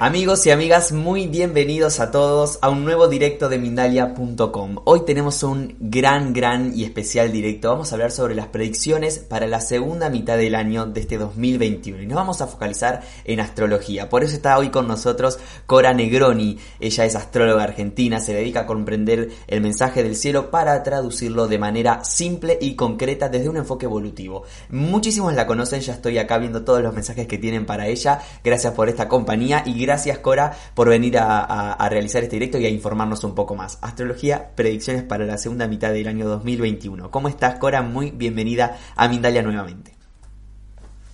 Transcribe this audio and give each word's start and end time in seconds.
Amigos 0.00 0.46
y 0.46 0.52
amigas, 0.52 0.92
muy 0.92 1.26
bienvenidos 1.26 1.98
a 1.98 2.12
todos 2.12 2.60
a 2.62 2.68
un 2.68 2.84
nuevo 2.84 3.08
directo 3.08 3.48
de 3.48 3.58
Mindalia.com. 3.58 4.76
Hoy 4.84 5.00
tenemos 5.04 5.42
un 5.42 5.74
gran, 5.80 6.32
gran 6.32 6.72
y 6.72 6.84
especial 6.84 7.32
directo. 7.32 7.70
Vamos 7.70 7.90
a 7.90 7.96
hablar 7.96 8.12
sobre 8.12 8.36
las 8.36 8.46
predicciones 8.46 9.18
para 9.18 9.48
la 9.48 9.60
segunda 9.60 10.08
mitad 10.08 10.36
del 10.36 10.54
año 10.54 10.86
de 10.86 11.00
este 11.00 11.18
2021 11.18 12.00
y 12.00 12.06
nos 12.06 12.14
vamos 12.14 12.40
a 12.40 12.46
focalizar 12.46 13.02
en 13.24 13.40
astrología. 13.40 14.08
Por 14.08 14.22
eso 14.22 14.36
está 14.36 14.56
hoy 14.56 14.70
con 14.70 14.86
nosotros 14.86 15.40
Cora 15.66 15.92
Negroni. 15.92 16.60
Ella 16.78 17.04
es 17.04 17.16
astróloga 17.16 17.64
argentina, 17.64 18.20
se 18.20 18.34
dedica 18.34 18.60
a 18.60 18.66
comprender 18.66 19.30
el 19.48 19.60
mensaje 19.60 20.04
del 20.04 20.14
cielo 20.14 20.52
para 20.52 20.80
traducirlo 20.84 21.48
de 21.48 21.58
manera 21.58 22.04
simple 22.04 22.56
y 22.60 22.76
concreta 22.76 23.28
desde 23.28 23.48
un 23.48 23.56
enfoque 23.56 23.86
evolutivo. 23.86 24.44
Muchísimos 24.70 25.34
la 25.34 25.48
conocen, 25.48 25.80
ya 25.80 25.94
estoy 25.94 26.18
acá 26.18 26.38
viendo 26.38 26.62
todos 26.62 26.84
los 26.84 26.94
mensajes 26.94 27.26
que 27.26 27.38
tienen 27.38 27.66
para 27.66 27.88
ella. 27.88 28.20
Gracias 28.44 28.72
por 28.74 28.88
esta 28.88 29.08
compañía 29.08 29.64
y 29.66 29.87
gracias 29.88 30.18
Cora 30.18 30.52
por 30.74 30.90
venir 30.90 31.16
a, 31.18 31.88
realizar 31.88 32.22
este 32.22 32.36
directo 32.36 32.58
y 32.58 32.66
a 32.66 32.68
informarnos 32.68 33.24
un 33.24 33.34
poco 33.34 33.54
más. 33.54 33.78
Astrología, 33.82 34.54
predicciones 34.54 35.02
para 35.02 35.24
la 35.24 35.38
segunda 35.38 35.66
mitad 35.66 35.94
del 35.94 36.08
año 36.08 36.28
2021. 36.28 37.10
¿Cómo 37.10 37.28
estás 37.28 37.58
Cora? 37.58 37.80
Muy 37.80 38.10
bienvenida 38.10 38.76
a 38.96 39.08
Mindalia 39.08 39.40
nuevamente. 39.40 39.94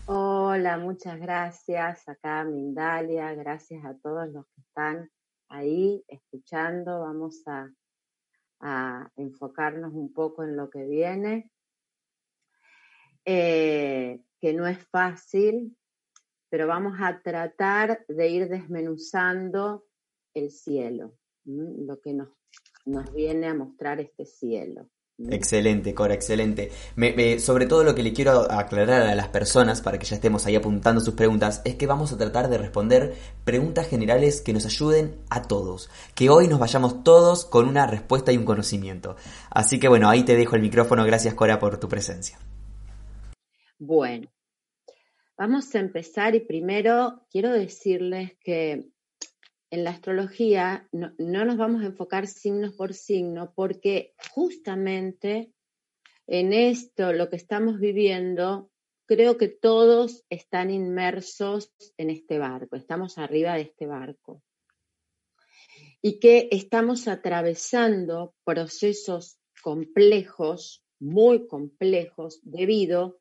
Hola, 0.07 0.77
muchas 0.77 1.21
gracias 1.21 2.09
acá 2.09 2.43
Mindalia, 2.43 3.33
gracias 3.35 3.85
a 3.85 3.95
todos 3.95 4.29
los 4.31 4.45
que 4.47 4.61
están 4.63 5.09
ahí 5.49 6.05
escuchando. 6.09 6.99
Vamos 6.99 7.45
a, 7.47 7.71
enfocarnos 9.15 9.93
un 9.93 10.13
poco 10.13 10.43
en 10.43 10.57
lo 10.57 10.69
que 10.69 10.85
viene. 10.85 11.49
Eh, 13.25 14.21
que 14.41 14.53
no 14.53 14.67
es 14.67 14.85
fácil, 14.89 15.77
pero 16.55 16.69
vamos 16.69 16.95
a 17.01 17.21
tratar 17.21 18.07
de 18.07 18.29
ir 18.29 18.49
desmenuzando 18.49 19.87
el 20.35 20.53
cielo, 20.53 21.19
lo 21.45 22.01
que 22.01 22.15
nos, 22.15 22.29
nos 22.85 23.13
viene 23.13 23.49
a 23.49 23.55
mostrar 23.55 23.99
este 23.99 24.25
cielo. 24.25 24.89
Excelente, 25.19 25.97
Cora, 25.97 26.15
excelente. 26.15 26.71
sobre 27.41 27.67
todo 27.67 27.83
lo 27.83 27.97
que 27.97 28.05
le 28.05 28.13
quiero 28.13 28.49
aclarar 28.53 29.03
a 29.03 29.17
las 29.17 29.27
personas, 29.31 29.81
para 29.81 29.99
que 29.99 30.07
ya 30.07 30.15
estemos 30.15 30.47
ahí 30.47 30.55
apuntando 30.55 31.01
sus 31.01 31.15
preguntas, 31.15 31.61
es 31.65 31.75
que 31.75 31.89
vamos 31.89 32.13
a 32.13 32.19
tratar 32.19 32.49
de 32.49 32.59
responder 32.59 33.17
preguntas 33.45 33.89
generales 33.89 34.41
que 34.41 34.53
nos 34.53 34.65
ayuden 34.65 35.17
a 35.31 35.43
todos. 35.43 35.91
Que 36.15 36.31
hoy 36.31 36.47
nos 36.47 36.61
vayamos 36.61 37.03
todos 37.03 37.47
con 37.47 37.67
una 37.67 37.89
respuesta 37.89 38.31
y 38.31 38.37
un 38.37 38.45
conocimiento. 38.45 39.17
Así 39.51 39.81
que 39.81 39.89
bueno, 39.89 40.09
ahí 40.09 40.23
te 40.23 40.37
dejo 40.37 40.55
el 40.55 40.63
micrófono. 40.63 41.05
Gracias, 41.05 41.35
Cora, 41.35 41.59
por 41.59 41.81
tu 41.81 41.89
presencia. 41.89 42.39
Bueno, 43.81 44.29
Vamos 45.37 45.75
a 45.75 45.81
empezar 45.81 46.37
y 46.37 46.41
primero 46.41 47.27
quiero 47.29 47.53
decirles 47.53 48.37
que 48.39 48.89
en 49.71 49.83
la 49.83 49.91
astrología 49.91 50.89
no, 50.93 51.13
nos 51.19 51.57
vamos 51.57 51.83
a 51.83 51.87
enfocar 51.87 52.29
signo 52.29 52.71
por 52.77 52.95
signo 52.95 53.53
porque 53.53 54.15
justamente 54.31 55.53
en 56.29 56.53
esto, 56.53 57.13
lo 57.13 57.31
que 57.31 57.37
estamos 57.37 57.81
viviendo, 57.81 58.71
creo 59.07 59.37
que 59.37 59.49
todos 59.49 60.25
están 60.31 60.71
inmersos 60.71 61.73
en 61.97 62.11
este 62.11 62.39
barco, 62.39 62.77
estamos 62.77 63.19
arriba 63.19 63.55
de 63.55 63.63
este 63.63 63.87
barco. 63.87 64.41
Y 66.01 66.21
que 66.21 66.49
estamos 66.53 67.09
atravesando 67.09 68.37
procesos 68.45 69.41
complejos, 69.63 70.85
muy 71.01 71.49
complejos, 71.49 72.39
debido 72.45 73.19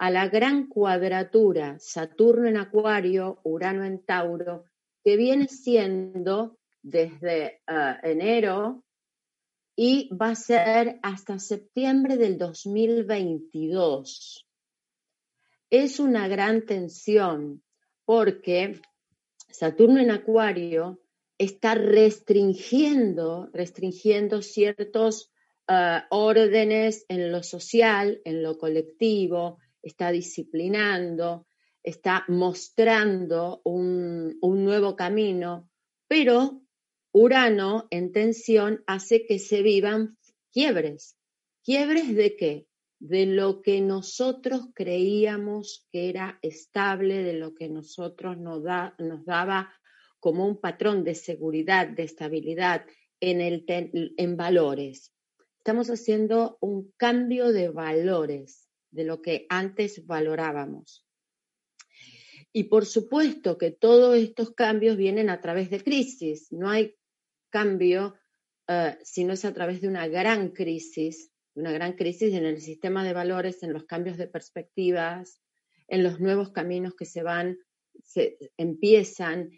a 0.00 0.10
la 0.10 0.28
gran 0.28 0.66
cuadratura 0.66 1.76
Saturno 1.78 2.48
en 2.48 2.56
Acuario, 2.56 3.38
Urano 3.44 3.84
en 3.84 4.02
Tauro, 4.02 4.64
que 5.04 5.18
viene 5.18 5.46
siendo 5.46 6.58
desde 6.80 7.60
eh, 7.66 7.96
enero 8.02 8.82
y 9.76 10.08
va 10.16 10.30
a 10.30 10.34
ser 10.34 10.98
hasta 11.02 11.38
septiembre 11.38 12.16
del 12.16 12.38
2022. 12.38 14.46
Es 15.68 16.00
una 16.00 16.28
gran 16.28 16.64
tensión 16.64 17.62
porque 18.06 18.80
Saturno 19.50 20.00
en 20.00 20.12
Acuario 20.12 21.02
está 21.36 21.74
restringiendo, 21.74 23.50
restringiendo 23.52 24.40
ciertos 24.40 25.30
eh, 25.68 25.98
órdenes 26.08 27.04
en 27.08 27.30
lo 27.30 27.42
social, 27.42 28.22
en 28.24 28.42
lo 28.42 28.56
colectivo, 28.56 29.58
está 29.82 30.10
disciplinando, 30.10 31.46
está 31.82 32.24
mostrando 32.28 33.60
un, 33.64 34.38
nuevo 34.40 34.96
camino, 34.96 35.70
pero 36.08 36.62
Urano 37.12 37.88
en 37.90 38.12
tensión 38.12 38.84
hace 38.86 39.26
que 39.26 39.38
se 39.38 39.62
vivan 39.62 40.16
quiebres. 40.52 41.16
¿Quiebres 41.64 42.14
de 42.14 42.36
qué? 42.36 42.66
De 42.98 43.26
lo 43.26 43.62
que 43.62 43.80
nosotros 43.80 44.68
creíamos 44.74 45.86
que 45.90 46.08
era 46.08 46.38
estable, 46.42 47.22
de 47.22 47.32
lo 47.32 47.54
que 47.54 47.68
nosotros 47.68 48.38
nos, 48.38 48.62
nos 48.98 49.24
daba 49.24 49.72
como 50.20 50.46
un 50.46 50.60
patrón 50.60 51.02
de 51.02 51.14
seguridad, 51.14 51.88
de 51.88 52.02
estabilidad 52.02 52.84
en, 53.20 53.40
el, 53.40 53.64
en 54.16 54.36
valores. 54.36 55.12
Estamos 55.58 55.88
haciendo 55.88 56.58
un 56.60 56.92
cambio 56.96 57.52
de 57.52 57.70
valores 57.70 58.69
de 58.90 59.04
lo 59.04 59.22
que 59.22 59.46
antes 59.48 60.06
valorábamos. 60.06 61.06
Y 62.52 62.64
por 62.64 62.86
supuesto 62.86 63.58
que 63.58 63.70
todos 63.70 64.16
estos 64.16 64.52
cambios 64.52 64.96
vienen 64.96 65.30
a 65.30 65.40
través 65.40 65.70
de 65.70 65.82
crisis. 65.82 66.50
No 66.50 66.68
hay 66.68 66.96
cambio 67.50 68.14
uh, 68.68 68.96
si 69.02 69.24
no 69.24 69.32
es 69.32 69.44
a 69.44 69.54
través 69.54 69.80
de 69.80 69.88
una 69.88 70.08
gran 70.08 70.50
crisis, 70.50 71.30
una 71.54 71.72
gran 71.72 71.92
crisis 71.92 72.34
en 72.34 72.44
el 72.44 72.60
sistema 72.60 73.04
de 73.04 73.12
valores, 73.12 73.62
en 73.62 73.72
los 73.72 73.84
cambios 73.84 74.16
de 74.16 74.26
perspectivas, 74.26 75.40
en 75.88 76.02
los 76.02 76.20
nuevos 76.20 76.50
caminos 76.50 76.94
que 76.94 77.04
se 77.04 77.22
van, 77.22 77.58
se 78.02 78.38
empiezan 78.56 79.50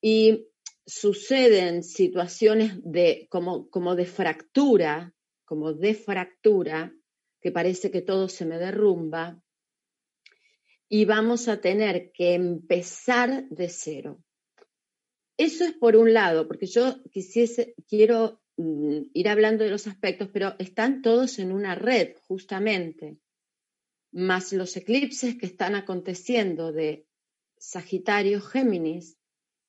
y 0.00 0.48
suceden 0.86 1.82
situaciones 1.82 2.72
de, 2.82 3.26
como, 3.30 3.68
como 3.68 3.94
de 3.94 4.06
fractura, 4.06 5.14
como 5.44 5.74
de 5.74 5.94
fractura, 5.94 6.94
que 7.40 7.52
parece 7.52 7.90
que 7.90 8.02
todo 8.02 8.28
se 8.28 8.44
me 8.44 8.58
derrumba, 8.58 9.42
y 10.88 11.04
vamos 11.04 11.48
a 11.48 11.60
tener 11.60 12.10
que 12.12 12.34
empezar 12.34 13.48
de 13.50 13.68
cero. 13.68 14.22
Eso 15.36 15.64
es 15.64 15.72
por 15.72 15.96
un 15.96 16.12
lado, 16.14 16.48
porque 16.48 16.66
yo 16.66 17.02
quisiese, 17.10 17.74
quiero 17.86 18.40
mm, 18.56 19.02
ir 19.12 19.28
hablando 19.28 19.64
de 19.64 19.70
los 19.70 19.86
aspectos, 19.86 20.30
pero 20.32 20.54
están 20.58 21.02
todos 21.02 21.38
en 21.38 21.52
una 21.52 21.74
red, 21.74 22.16
justamente, 22.26 23.18
más 24.10 24.52
los 24.52 24.76
eclipses 24.76 25.36
que 25.36 25.46
están 25.46 25.74
aconteciendo 25.74 26.72
de 26.72 27.06
Sagitario 27.58 28.40
Géminis, 28.40 29.18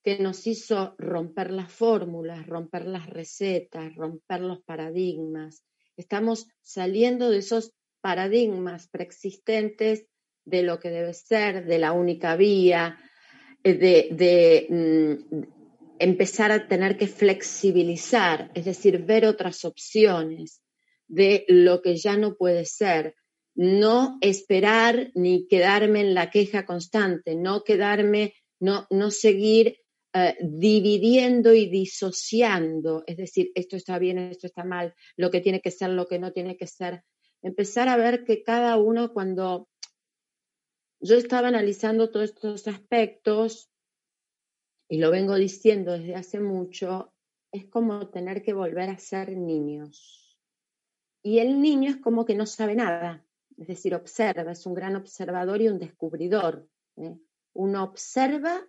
que 0.01 0.19
nos 0.19 0.47
hizo 0.47 0.95
romper 0.97 1.51
las 1.51 1.71
fórmulas, 1.71 2.47
romper 2.47 2.85
las 2.85 3.07
recetas, 3.07 3.93
romper 3.95 4.39
los 4.39 4.61
paradigmas, 4.63 5.65
Estamos 5.99 6.47
saliendo 6.61 7.29
de 7.29 7.39
esos 7.39 7.73
paradigmas 7.99 8.87
preexistentes 8.87 10.05
de 10.45 10.63
lo 10.63 10.79
que 10.79 10.89
debe 10.89 11.13
ser, 11.13 11.65
de 11.65 11.77
la 11.77 11.91
única 11.91 12.37
vía, 12.37 12.97
eh, 13.65 13.73
de, 13.73 14.67
mm, 14.69 15.41
empezar 15.99 16.53
a 16.53 16.69
tener 16.69 16.97
que 16.97 17.07
flexibilizar, 17.07 18.49
es 18.53 18.63
decir, 18.63 18.99
ver 18.99 19.25
otras 19.25 19.65
opciones 19.65 20.61
de 21.09 21.43
lo 21.49 21.81
que 21.81 21.97
ya 21.97 22.15
no 22.15 22.35
puede 22.35 22.63
ser, 22.63 23.15
no 23.53 24.17
esperar 24.21 25.11
ni 25.15 25.47
quedarme 25.47 25.99
en 25.99 26.13
la 26.13 26.29
queja 26.29 26.65
constante, 26.65 27.35
no 27.35 27.65
quedarme, 27.65 28.35
no, 28.61 28.87
no 28.89 29.11
seguir 29.11 29.79
eh, 30.13 30.35
dividiendo 30.41 31.53
y 31.53 31.69
disociando, 31.69 33.03
es 33.05 33.17
decir, 33.17 33.51
esto 33.53 33.75
está 33.75 33.99
bien, 33.99 34.17
esto 34.17 34.47
está 34.47 34.63
mal, 34.63 34.95
lo 35.15 35.29
que 35.29 35.41
tiene 35.41 35.61
que 35.61 35.71
ser, 35.71 35.91
lo 35.91 36.07
que 36.07 36.17
no 36.17 36.31
tiene 36.31 36.57
que 36.57 36.65
ser. 36.65 37.03
Empezar 37.41 37.89
a 37.89 37.97
ver 37.97 38.23
que 38.23 38.43
cada 38.43 38.77
uno 38.77 39.13
cuando 39.13 39.69
yo 40.99 41.15
estaba 41.15 41.47
analizando 41.49 42.09
todos 42.09 42.31
estos 42.31 42.67
aspectos, 42.67 43.69
y 44.89 44.97
lo 44.97 45.11
vengo 45.11 45.35
diciendo 45.35 45.91
desde 45.93 46.15
hace 46.15 46.39
mucho, 46.39 47.13
es 47.51 47.67
como 47.67 48.09
tener 48.09 48.41
que 48.41 48.53
volver 48.53 48.89
a 48.89 48.97
ser 48.97 49.37
niños. 49.37 50.39
Y 51.21 51.37
el 51.39 51.61
niño 51.61 51.91
es 51.91 51.97
como 51.97 52.25
que 52.25 52.35
no 52.35 52.47
sabe 52.47 52.75
nada, 52.75 53.23
es 53.57 53.67
decir, 53.67 53.93
observa, 53.93 54.51
es 54.51 54.65
un 54.65 54.73
gran 54.73 54.95
observador 54.95 55.61
y 55.61 55.67
un 55.67 55.77
descubridor. 55.77 56.67
¿eh? 56.95 57.15
Uno 57.53 57.83
observa 57.83 58.65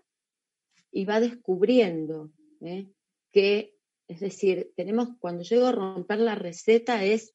y 0.93 1.05
va 1.05 1.21
descubriendo 1.21 2.33
¿eh? 2.61 2.89
que, 3.33 3.77
es 4.09 4.21
decir, 4.21 4.73
tenemos, 4.77 5.11
cuando 5.19 5.43
llego 5.43 5.67
a 5.67 5.73
romper 5.73 6.19
la 6.21 6.35
receta 6.35 7.05
es 7.05 7.35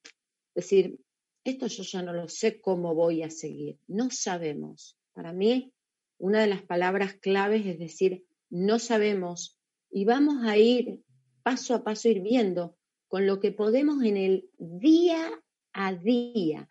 decir, 0.53 0.99
esto 1.43 1.67
yo 1.67 1.83
ya 1.83 2.01
no 2.01 2.13
lo 2.13 2.27
sé 2.27 2.59
cómo 2.59 2.95
voy 2.95 3.23
a 3.23 3.29
seguir, 3.29 3.79
no 3.87 4.09
sabemos. 4.09 4.97
Para 5.13 5.31
mí, 5.31 5.73
una 6.17 6.41
de 6.41 6.47
las 6.47 6.63
palabras 6.63 7.13
claves 7.13 7.65
es 7.65 7.79
decir, 7.79 8.25
no 8.49 8.79
sabemos 8.79 9.59
y 9.91 10.05
vamos 10.05 10.43
a 10.45 10.57
ir 10.57 11.01
paso 11.43 11.75
a 11.75 11.83
paso, 11.83 12.09
ir 12.09 12.21
viendo 12.21 12.75
con 13.07 13.27
lo 13.27 13.39
que 13.39 13.51
podemos 13.51 14.03
en 14.03 14.17
el 14.17 14.49
día 14.57 15.31
a 15.73 15.93
día. 15.93 16.67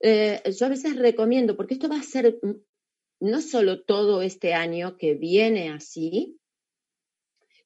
Eh, 0.00 0.40
yo 0.56 0.66
a 0.66 0.68
veces 0.68 0.96
recomiendo, 0.96 1.56
porque 1.56 1.74
esto 1.74 1.88
va 1.88 1.98
a 1.98 2.02
ser 2.02 2.38
no 3.20 3.40
solo 3.40 3.82
todo 3.82 4.22
este 4.22 4.54
año 4.54 4.96
que 4.96 5.14
viene 5.14 5.70
así, 5.70 6.38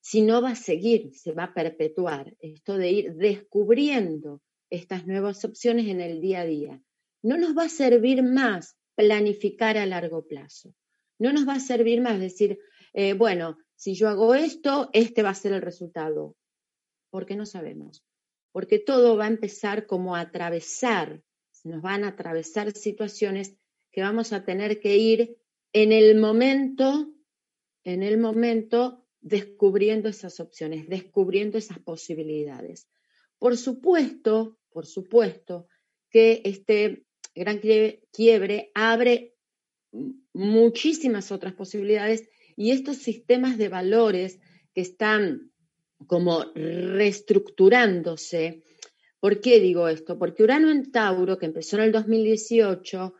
sino 0.01 0.41
va 0.41 0.51
a 0.51 0.55
seguir, 0.55 1.13
se 1.13 1.31
va 1.31 1.45
a 1.45 1.53
perpetuar 1.53 2.35
esto 2.39 2.77
de 2.77 2.91
ir 2.91 3.13
descubriendo 3.13 4.41
estas 4.69 5.07
nuevas 5.07 5.45
opciones 5.45 5.87
en 5.87 6.01
el 6.01 6.19
día 6.19 6.41
a 6.41 6.45
día. 6.45 6.81
No 7.21 7.37
nos 7.37 7.57
va 7.57 7.63
a 7.63 7.69
servir 7.69 8.21
más 8.21 8.75
planificar 8.95 9.77
a 9.77 9.85
largo 9.85 10.27
plazo. 10.27 10.73
No 11.19 11.31
nos 11.31 11.47
va 11.47 11.53
a 11.53 11.59
servir 11.59 12.01
más 12.01 12.19
decir, 12.19 12.59
eh, 12.93 13.13
bueno, 13.13 13.57
si 13.75 13.95
yo 13.95 14.09
hago 14.09 14.35
esto, 14.35 14.89
este 14.93 15.23
va 15.23 15.29
a 15.29 15.35
ser 15.35 15.53
el 15.53 15.61
resultado. 15.61 16.35
Porque 17.09 17.35
no 17.35 17.45
sabemos. 17.45 18.03
Porque 18.51 18.79
todo 18.79 19.15
va 19.15 19.25
a 19.25 19.29
empezar 19.29 19.85
como 19.85 20.15
a 20.15 20.21
atravesar, 20.21 21.23
nos 21.63 21.81
van 21.81 22.03
a 22.03 22.09
atravesar 22.09 22.73
situaciones 22.73 23.55
que 23.91 24.01
vamos 24.01 24.33
a 24.33 24.43
tener 24.43 24.79
que 24.79 24.97
ir 24.97 25.37
en 25.73 25.91
el 25.91 26.19
momento, 26.19 27.11
en 27.83 28.03
el 28.03 28.19
momento, 28.19 29.07
descubriendo 29.21 30.07
esas 30.07 30.39
opciones, 30.39 30.87
descubriendo 30.87 31.57
esas 31.57 31.79
posibilidades. 31.79 32.87
Por 33.39 33.57
supuesto, 33.57 34.59
por 34.69 34.85
supuesto 34.85 35.67
que 36.09 36.41
este 36.45 37.05
gran 37.33 37.59
quiebre 38.11 38.71
abre 38.75 39.35
muchísimas 40.33 41.31
otras 41.31 41.53
posibilidades 41.53 42.29
y 42.55 42.71
estos 42.71 42.97
sistemas 42.97 43.57
de 43.57 43.69
valores 43.69 44.39
que 44.73 44.81
están 44.81 45.51
como 46.05 46.43
reestructurándose. 46.53 48.63
¿Por 49.19 49.39
qué 49.39 49.59
digo 49.59 49.87
esto? 49.87 50.19
Porque 50.19 50.43
Urano 50.43 50.69
en 50.69 50.91
Tauro, 50.91 51.37
que 51.37 51.45
empezó 51.45 51.77
en 51.77 51.83
el 51.83 51.91
2018, 51.91 53.13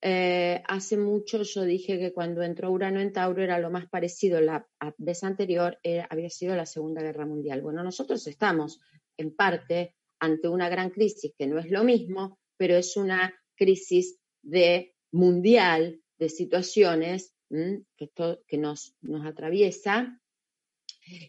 eh, 0.00 0.62
hace 0.66 0.96
mucho 0.96 1.42
yo 1.42 1.62
dije 1.62 1.98
que 1.98 2.12
cuando 2.12 2.42
entró 2.42 2.70
Urano 2.70 3.00
en 3.00 3.12
Tauro 3.12 3.42
era 3.42 3.58
lo 3.58 3.70
más 3.70 3.88
parecido, 3.88 4.40
la 4.40 4.66
vez 4.96 5.24
anterior 5.24 5.78
había 6.08 6.30
sido 6.30 6.54
la 6.54 6.66
Segunda 6.66 7.02
Guerra 7.02 7.26
Mundial. 7.26 7.62
Bueno, 7.62 7.82
nosotros 7.82 8.26
estamos 8.26 8.80
en 9.16 9.34
parte 9.34 9.96
ante 10.20 10.48
una 10.48 10.68
gran 10.68 10.90
crisis 10.90 11.32
que 11.36 11.46
no 11.46 11.58
es 11.58 11.70
lo 11.70 11.84
mismo, 11.84 12.38
pero 12.56 12.76
es 12.76 12.96
una 12.96 13.34
crisis 13.56 14.18
de 14.42 14.94
mundial 15.12 16.00
de 16.18 16.28
situaciones 16.28 17.34
que, 17.48 18.58
nos 18.58 18.94
atraviesa 19.24 20.20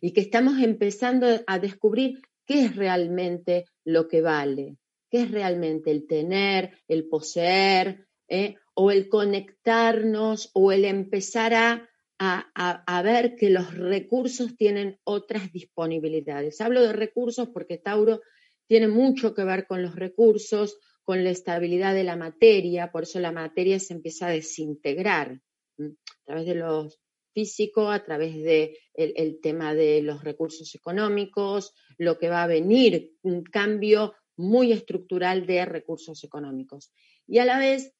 y 0.01 0.11
que 0.11 0.21
estamos 0.21 0.59
empezando 0.61 1.27
a 1.47 1.59
descubrir 1.59 2.21
qué 2.45 2.65
es 2.65 2.75
realmente 2.75 3.65
lo 3.85 4.07
que 4.07 4.21
vale, 4.21 4.77
qué 5.09 5.21
es 5.21 5.31
realmente 5.31 5.91
el 5.91 6.07
tener, 6.07 6.77
el 6.87 7.07
poseer, 7.07 8.07
¿eh? 8.29 8.55
o 8.73 8.91
el 8.91 9.09
conectarnos, 9.09 10.51
o 10.53 10.71
el 10.71 10.85
empezar 10.85 11.53
a, 11.53 11.89
a, 12.17 12.49
a, 12.53 13.01
ver 13.01 13.35
que 13.35 13.49
los 13.49 13.75
recursos 13.75 14.55
tienen 14.55 14.99
otras 15.03 15.51
disponibilidades. 15.51 16.61
Hablo 16.61 16.81
de 16.81 16.93
recursos 16.93 17.49
porque 17.49 17.77
Tauro 17.77 18.21
tiene 18.67 18.87
mucho 18.87 19.33
que 19.33 19.43
ver 19.43 19.67
con 19.67 19.81
los 19.81 19.95
recursos, 19.95 20.77
con 21.03 21.23
la 21.23 21.31
estabilidad 21.31 21.93
de 21.93 22.03
la 22.03 22.15
materia, 22.15 22.91
por 22.91 23.03
eso 23.03 23.19
la 23.19 23.31
materia 23.31 23.79
se 23.79 23.93
empieza 23.93 24.27
a 24.27 24.31
desintegrar 24.31 25.41
a 25.79 26.25
través 26.25 26.45
de 26.45 26.55
los 26.55 26.99
físico, 27.33 27.89
a 27.89 28.03
través 28.03 28.33
del 28.35 28.43
de 28.43 28.77
el 28.93 29.39
tema 29.41 29.73
de 29.73 30.01
los 30.01 30.23
recursos 30.23 30.73
económicos, 30.75 31.73
lo 31.97 32.17
que 32.17 32.29
va 32.29 32.43
a 32.43 32.47
venir, 32.47 33.13
un 33.21 33.43
cambio 33.43 34.13
muy 34.35 34.71
estructural 34.71 35.45
de 35.45 35.65
recursos 35.65 36.23
económicos. 36.23 36.91
Y 37.27 37.39
a 37.39 37.45
la 37.45 37.59
vez, 37.59 37.93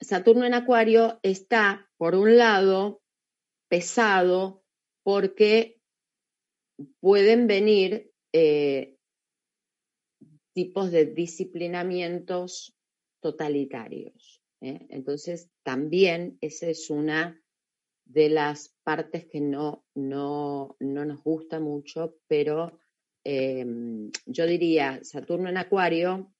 Saturno 0.00 0.44
en 0.44 0.54
Acuario 0.54 1.18
está, 1.22 1.90
por 1.96 2.14
un 2.14 2.36
lado, 2.36 3.02
pesado 3.68 4.62
porque 5.02 5.80
pueden 7.00 7.46
venir 7.46 8.12
eh, 8.32 8.96
tipos 10.52 10.90
de 10.90 11.06
disciplinamientos 11.06 12.76
totalitarios. 13.20 14.42
¿eh? 14.60 14.86
Entonces, 14.90 15.50
también 15.62 16.38
esa 16.40 16.68
es 16.68 16.90
una 16.90 17.40
de 18.04 18.28
las 18.28 18.74
partes 18.84 19.26
que 19.26 19.40
no, 19.40 19.84
no, 19.94 20.76
no 20.80 21.04
nos 21.04 21.22
gusta 21.22 21.60
mucho, 21.60 22.16
pero 22.26 22.78
em, 23.24 24.10
yo 24.26 24.46
diría, 24.46 25.00
Saturno 25.04 25.48
en 25.48 25.58
Acuario, 25.58 26.32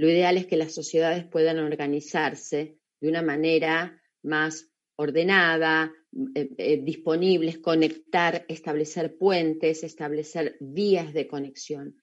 lo 0.00 0.08
ideal 0.08 0.36
es 0.36 0.46
que 0.46 0.56
las 0.56 0.72
sociedades 0.72 1.24
puedan 1.24 1.58
organizarse 1.58 2.78
de 3.00 3.08
una 3.08 3.22
manera 3.22 4.00
más 4.22 4.70
ordenada, 4.96 5.92
eh, 6.34 6.50
eh, 6.58 6.80
disponibles, 6.82 7.58
conectar, 7.58 8.44
establecer 8.48 9.16
puentes, 9.16 9.82
establecer 9.84 10.56
vías 10.60 11.12
de 11.14 11.26
conexión 11.26 11.96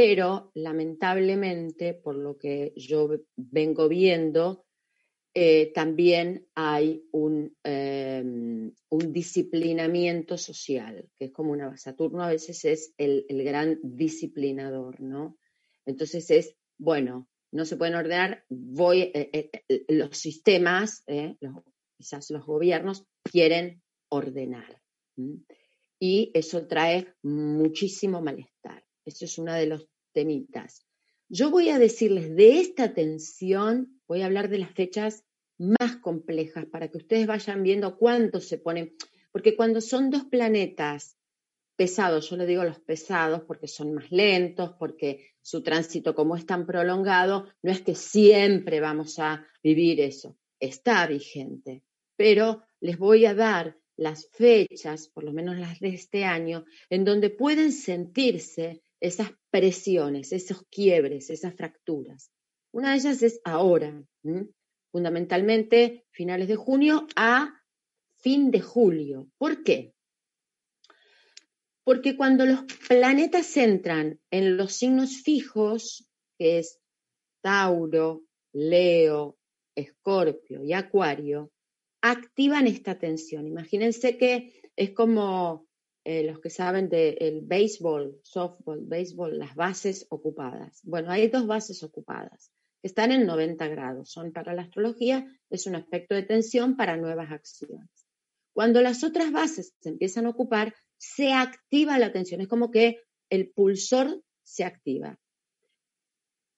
pero 0.00 0.50
lamentablemente, 0.54 1.92
por 1.92 2.16
lo 2.16 2.38
que 2.38 2.72
yo 2.74 3.10
vengo 3.36 3.86
viendo, 3.86 4.64
eh, 5.34 5.72
también 5.74 6.48
hay 6.54 7.04
un, 7.12 7.54
em, 7.62 8.72
un, 8.88 9.12
disciplinamiento 9.12 10.38
social, 10.38 11.06
que 11.18 11.26
es 11.26 11.32
como 11.32 11.52
una... 11.52 11.76
Saturno 11.76 12.22
a 12.22 12.30
veces 12.30 12.64
es 12.64 12.94
el, 12.96 13.26
gran 13.28 13.78
disciplinador, 13.82 15.02
¿no? 15.02 15.36
Entonces 15.84 16.30
es, 16.30 16.56
bueno, 16.78 17.28
no 17.52 17.64
se 17.64 17.76
pueden 17.76 17.94
ordenar, 17.94 18.44
voy, 18.48 19.10
eh, 19.14 19.50
eh, 19.68 19.84
los 19.88 20.16
sistemas, 20.16 21.04
quizás 21.96 22.30
los 22.30 22.46
gobiernos, 22.46 23.04
quieren 23.24 23.82
ordenar. 24.08 24.80
Y 25.98 26.30
eso 26.34 26.66
trae 26.66 27.14
muchísimo 27.22 28.22
malestar. 28.22 28.84
Eso 29.04 29.24
es 29.24 29.38
uno 29.38 29.52
de 29.52 29.66
los 29.66 29.88
temitas. 30.12 30.86
Yo 31.28 31.50
voy 31.50 31.68
a 31.68 31.78
decirles 31.78 32.34
de 32.34 32.60
esta 32.60 32.94
tensión, 32.94 34.00
voy 34.08 34.22
a 34.22 34.26
hablar 34.26 34.48
de 34.48 34.58
las 34.58 34.72
fechas 34.72 35.24
más 35.58 35.98
complejas 35.98 36.66
para 36.66 36.88
que 36.88 36.98
ustedes 36.98 37.26
vayan 37.26 37.62
viendo 37.62 37.96
cuánto 37.98 38.40
se 38.40 38.58
ponen, 38.58 38.96
porque 39.30 39.54
cuando 39.56 39.80
son 39.80 40.10
dos 40.10 40.24
planetas 40.24 41.16
pesados, 41.80 42.28
yo 42.28 42.36
le 42.36 42.44
digo 42.44 42.62
los 42.62 42.78
pesados 42.78 43.40
porque 43.46 43.66
son 43.66 43.94
más 43.94 44.12
lentos, 44.12 44.74
porque 44.78 45.30
su 45.40 45.62
tránsito 45.62 46.14
como 46.14 46.36
es 46.36 46.44
tan 46.44 46.66
prolongado, 46.66 47.46
no 47.62 47.72
es 47.72 47.80
que 47.80 47.94
siempre 47.94 48.80
vamos 48.80 49.18
a 49.18 49.46
vivir 49.62 49.98
eso, 49.98 50.36
está 50.58 51.06
vigente, 51.06 51.82
pero 52.16 52.64
les 52.80 52.98
voy 52.98 53.24
a 53.24 53.34
dar 53.34 53.78
las 53.96 54.28
fechas, 54.28 55.08
por 55.08 55.24
lo 55.24 55.32
menos 55.32 55.56
las 55.56 55.80
de 55.80 55.88
este 55.88 56.26
año, 56.26 56.66
en 56.90 57.06
donde 57.06 57.30
pueden 57.30 57.72
sentirse 57.72 58.82
esas 59.00 59.30
presiones, 59.48 60.34
esos 60.34 60.66
quiebres, 60.70 61.30
esas 61.30 61.54
fracturas. 61.54 62.30
Una 62.72 62.90
de 62.90 62.98
ellas 62.98 63.22
es 63.22 63.40
ahora, 63.42 64.04
fundamentalmente 64.92 66.04
finales 66.10 66.48
de 66.48 66.56
junio 66.56 67.06
a 67.16 67.54
fin 68.16 68.50
de 68.50 68.60
julio. 68.60 69.30
¿Por 69.38 69.64
qué? 69.64 69.94
Porque 71.90 72.16
cuando 72.16 72.46
los 72.46 72.62
planetas 72.88 73.56
entran 73.56 74.20
en 74.30 74.56
los 74.56 74.74
signos 74.74 75.22
fijos, 75.24 76.08
que 76.38 76.58
es 76.58 76.78
Tauro, 77.42 78.22
Leo, 78.52 79.36
Escorpio 79.74 80.62
y 80.62 80.72
Acuario, 80.72 81.50
activan 82.00 82.68
esta 82.68 82.96
tensión. 82.96 83.48
Imagínense 83.48 84.16
que 84.16 84.70
Es 84.76 84.92
como 84.92 85.66
eh, 86.04 86.22
los 86.22 86.38
que 86.38 86.48
saben 86.48 86.88
del 86.88 87.40
béisbol, 87.42 88.20
softball, 88.22 88.84
béisbol, 88.86 89.40
las 89.40 89.56
bases 89.56 90.06
ocupadas. 90.10 90.78
Bueno, 90.84 91.10
hay 91.10 91.26
dos 91.26 91.48
bases 91.48 91.82
ocupadas 91.82 92.52
que 92.80 92.86
están 92.86 93.10
en 93.10 93.26
90 93.26 93.66
grados. 93.66 94.12
Son 94.12 94.30
para 94.30 94.54
la 94.54 94.62
astrología, 94.62 95.26
es 95.50 95.66
un 95.66 95.74
aspecto 95.74 96.14
de 96.14 96.22
tensión 96.22 96.76
para 96.76 96.96
nuevas 96.96 97.32
acciones. 97.32 97.90
Cuando 98.52 98.80
las 98.80 99.02
otras 99.02 99.32
bases 99.32 99.74
se 99.80 99.88
empiezan 99.88 100.26
a 100.26 100.30
ocupar, 100.30 100.72
se 101.00 101.32
activa 101.32 101.98
la 101.98 102.12
tensión. 102.12 102.42
Es 102.42 102.48
como 102.48 102.70
que 102.70 103.02
el 103.30 103.48
pulsor 103.50 104.22
se 104.42 104.64
activa. 104.64 105.18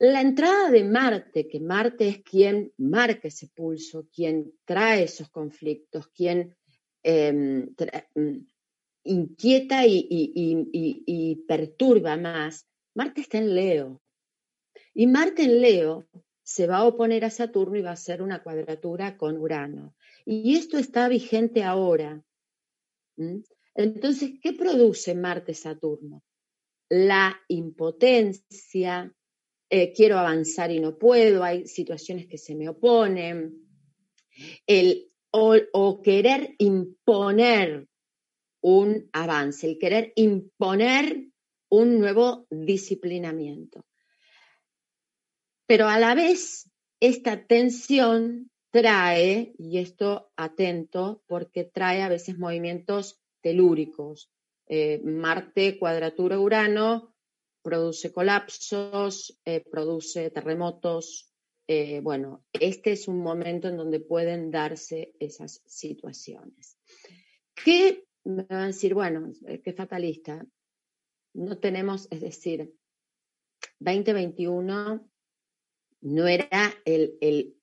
La 0.00 0.20
entrada 0.20 0.68
de 0.72 0.82
Marte, 0.82 1.46
que 1.46 1.61
Marte 1.61 2.08
es 2.08 2.22
quien 2.25 2.72
marca 2.76 3.28
ese 3.28 3.46
pulso, 3.54 4.08
quien 4.12 4.52
trae 4.64 5.04
esos 5.04 5.30
conflictos, 5.30 6.08
quien 6.08 6.56
em, 7.04 7.72
mm, 8.16 8.38
inquieta 9.04 9.87
y, 9.87 11.44
perturba 11.46 12.16
más, 12.16 12.66
Marte 12.94 13.20
está 13.20 13.38
en 13.38 13.54
Leo. 13.54 14.02
Y 14.92 15.06
Marte 15.06 15.44
en 15.44 15.61
Leo 15.61 16.08
se 16.42 16.66
va 16.66 16.78
a 16.78 16.84
oponer 16.84 17.25
a 17.25 17.30
Saturno 17.30 17.76
y 17.76 17.82
va 17.82 17.90
a 17.90 17.94
hacer 17.94 18.22
una 18.22 18.42
cuadratura 18.42 19.16
con 19.16 19.37
Urano. 19.37 19.94
Y 20.25 20.56
esto 20.56 20.78
está 20.78 21.08
vigente 21.08 21.62
ahora. 21.62 22.25
Entonces, 23.75 24.33
¿qué 24.41 24.52
produce 24.52 25.14
Marte-Saturno? 25.14 26.23
La 26.88 27.41
impotencia, 27.49 29.14
eh, 29.71 29.93
quiero 29.95 30.19
avanzar 30.19 30.71
y 30.71 30.81
no 30.81 30.99
puedo, 30.99 31.43
hay 31.43 31.67
situaciones 31.67 32.26
que 32.26 32.37
se 32.37 32.55
me 32.55 32.69
oponen, 32.69 33.62
el, 34.67 35.11
o, 35.31 36.02
querer 36.02 36.55
imponer 36.59 37.88
un 38.61 39.09
avance, 39.12 39.67
el 39.67 39.79
querer 39.79 40.12
imponer 40.17 41.29
un 41.71 41.99
nuevo 41.99 42.47
disciplinamiento. 42.50 43.87
Pero 45.67 45.88
a 45.88 45.99
la 45.99 46.14
vez, 46.14 46.71
esta 47.00 47.47
tensión 47.47 48.50
trae, 48.71 49.55
y 49.59 49.79
esto 49.79 50.31
atento, 50.37 51.23
porque 51.26 51.64
trae 51.64 52.02
a 52.02 52.09
veces 52.09 52.38
movimientos 52.38 53.22
telúricos. 53.42 54.30
Eh, 54.66 55.00
Marte, 55.04 55.78
cuadratura 55.78 56.38
Urano, 56.38 57.14
produce 57.62 58.12
colapsos, 58.12 59.38
eh, 59.44 59.61
produce 59.61 60.30
terremotos. 60.30 61.32
Eh, 61.66 62.00
bueno, 62.00 62.44
este 62.52 62.92
es 62.92 63.08
un 63.08 63.18
momento 63.18 63.68
en 63.68 63.76
donde 63.76 64.00
pueden 64.00 64.50
darse 64.50 65.14
esas 65.18 65.62
situaciones. 65.66 66.78
¿Qué 67.54 68.04
me 68.25 68.44
van 68.44 68.61
a 68.61 68.66
decir? 68.68 68.94
Bueno, 68.94 69.30
qué 69.62 69.72
fatalista. 69.72 70.44
No 71.34 71.58
tenemos, 71.58 72.08
es 72.11 72.20
decir, 72.20 72.75
2021 73.78 75.08
no 76.02 76.26
era 76.26 76.75
el, 76.84 77.16
el 77.20 77.56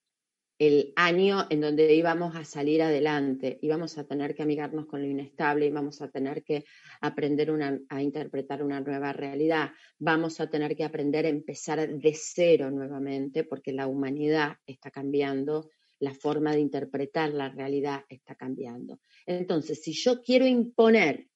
el 0.60 0.92
año 0.98 1.48
en 1.50 1.62
donde 1.62 1.94
íbamos 1.96 2.36
a 2.36 2.44
salir 2.44 2.82
adelante, 2.82 3.58
íbamos 3.62 3.98
a 3.98 4.04
tener 4.04 4.36
que 4.36 4.44
amigarnos 4.44 4.88
con 4.88 5.02
lo 5.02 5.08
inestable, 5.08 5.66
íbamos 5.66 6.02
a 6.02 6.10
tener 6.10 6.44
que 6.44 6.66
aprender 7.00 7.50
a 7.88 8.02
interpretar 8.04 8.62
una 8.62 8.82
nueva 8.82 9.14
realidad, 9.14 9.72
vamos 9.98 10.42
a 10.42 10.50
tener 10.50 10.76
que 10.76 10.84
aprender 10.84 11.26
a 11.26 11.30
empezar 11.30 11.88
de 11.88 12.14
cero 12.14 12.70
nuevamente 12.72 13.46
porque 13.46 13.72
la 13.72 13.88
humanidad 13.88 14.58
está 14.66 14.92
cambiando, 14.92 15.70
la 16.00 16.14
forma 16.14 16.52
de 16.54 16.60
interpretar 16.60 17.34
la 17.34 17.48
realidad 17.48 18.04
está 18.10 18.36
cambiando. 18.36 19.00
Entonces, 19.26 19.82
si 19.82 19.94
yo 19.94 20.22
quiero 20.22 20.46
imponer 20.46 21.30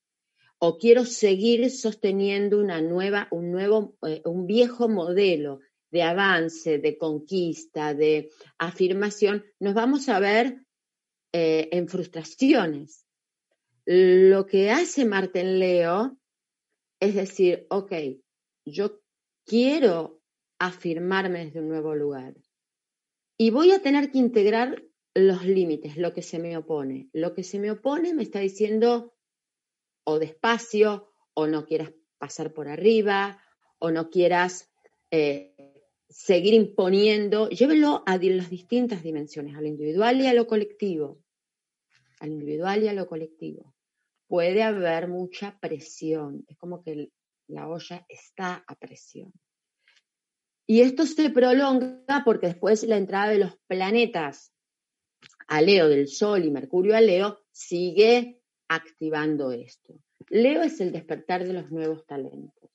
o 0.59 0.77
quiero 0.77 1.05
seguir 1.05 1.69
sosteniendo 1.71 2.59
una 2.59 2.81
nueva, 2.81 3.29
un 3.31 3.51
nuevo, 3.51 3.95
eh, 4.05 4.21
un 4.25 4.47
viejo 4.47 4.89
modelo 4.89 5.59
de 5.93 6.01
avance, 6.01 6.79
de 6.79 6.97
conquista, 6.97 7.93
de 7.93 8.31
afirmación, 8.57 9.45
nos 9.59 9.75
vamos 9.75 10.09
a 10.09 10.19
ver 10.19 10.65
eh, 11.31 11.69
en 11.71 11.87
frustraciones. 11.87 13.05
Lo 13.85 14.47
que 14.47 14.71
hace 14.71 15.05
Martín 15.05 15.59
Leo 15.59 16.17
es 16.99 17.13
decir, 17.13 17.67
ok, 17.69 17.91
yo 18.65 19.03
quiero 19.45 20.19
afirmarme 20.57 21.45
desde 21.45 21.59
un 21.59 21.69
nuevo 21.69 21.93
lugar 21.93 22.33
y 23.37 23.51
voy 23.51 23.71
a 23.71 23.81
tener 23.81 24.09
que 24.09 24.17
integrar 24.17 24.83
los 25.13 25.45
límites, 25.45 25.95
lo 25.97 26.11
que 26.11 26.23
se 26.23 26.39
me 26.39 26.57
opone. 26.57 27.09
Lo 27.13 27.35
que 27.35 27.43
se 27.43 27.59
me 27.59 27.69
opone 27.69 28.15
me 28.15 28.23
está 28.23 28.39
diciendo 28.39 29.13
o 30.05 30.17
despacio, 30.17 31.13
o 31.35 31.45
no 31.45 31.65
quieras 31.65 31.91
pasar 32.17 32.51
por 32.51 32.67
arriba, 32.67 33.43
o 33.77 33.91
no 33.91 34.09
quieras 34.09 34.71
eh, 35.11 35.72
seguir 36.13 36.53
imponiendo, 36.53 37.49
llévelo 37.49 38.03
a 38.05 38.17
las 38.17 38.49
distintas 38.49 39.01
dimensiones, 39.01 39.55
a 39.55 39.61
lo 39.61 39.67
individual 39.67 40.21
y 40.21 40.27
a 40.27 40.33
lo 40.33 40.45
colectivo. 40.45 41.19
Al 42.19 42.31
individual 42.31 42.83
y 42.83 42.87
a 42.87 42.93
lo 42.93 43.07
colectivo. 43.07 43.73
Puede 44.27 44.61
haber 44.61 45.07
mucha 45.07 45.59
presión, 45.59 46.45
es 46.47 46.57
como 46.57 46.83
que 46.83 47.09
la 47.47 47.67
olla 47.67 48.05
está 48.07 48.63
a 48.67 48.75
presión. 48.75 49.33
Y 50.65 50.81
esto 50.81 51.05
se 51.05 51.29
prolonga 51.29 52.21
porque 52.23 52.47
después 52.47 52.83
la 52.83 52.97
entrada 52.97 53.31
de 53.31 53.39
los 53.39 53.57
planetas 53.67 54.53
a 55.47 55.61
Leo, 55.61 55.89
del 55.89 56.07
Sol 56.07 56.45
y 56.45 56.51
Mercurio 56.51 56.95
a 56.95 57.01
Leo, 57.01 57.39
sigue 57.51 58.39
activando 58.69 59.51
esto. 59.51 59.95
Leo 60.29 60.61
es 60.61 60.79
el 60.79 60.91
despertar 60.91 61.43
de 61.45 61.53
los 61.53 61.71
nuevos 61.71 62.05
talentos. 62.05 62.72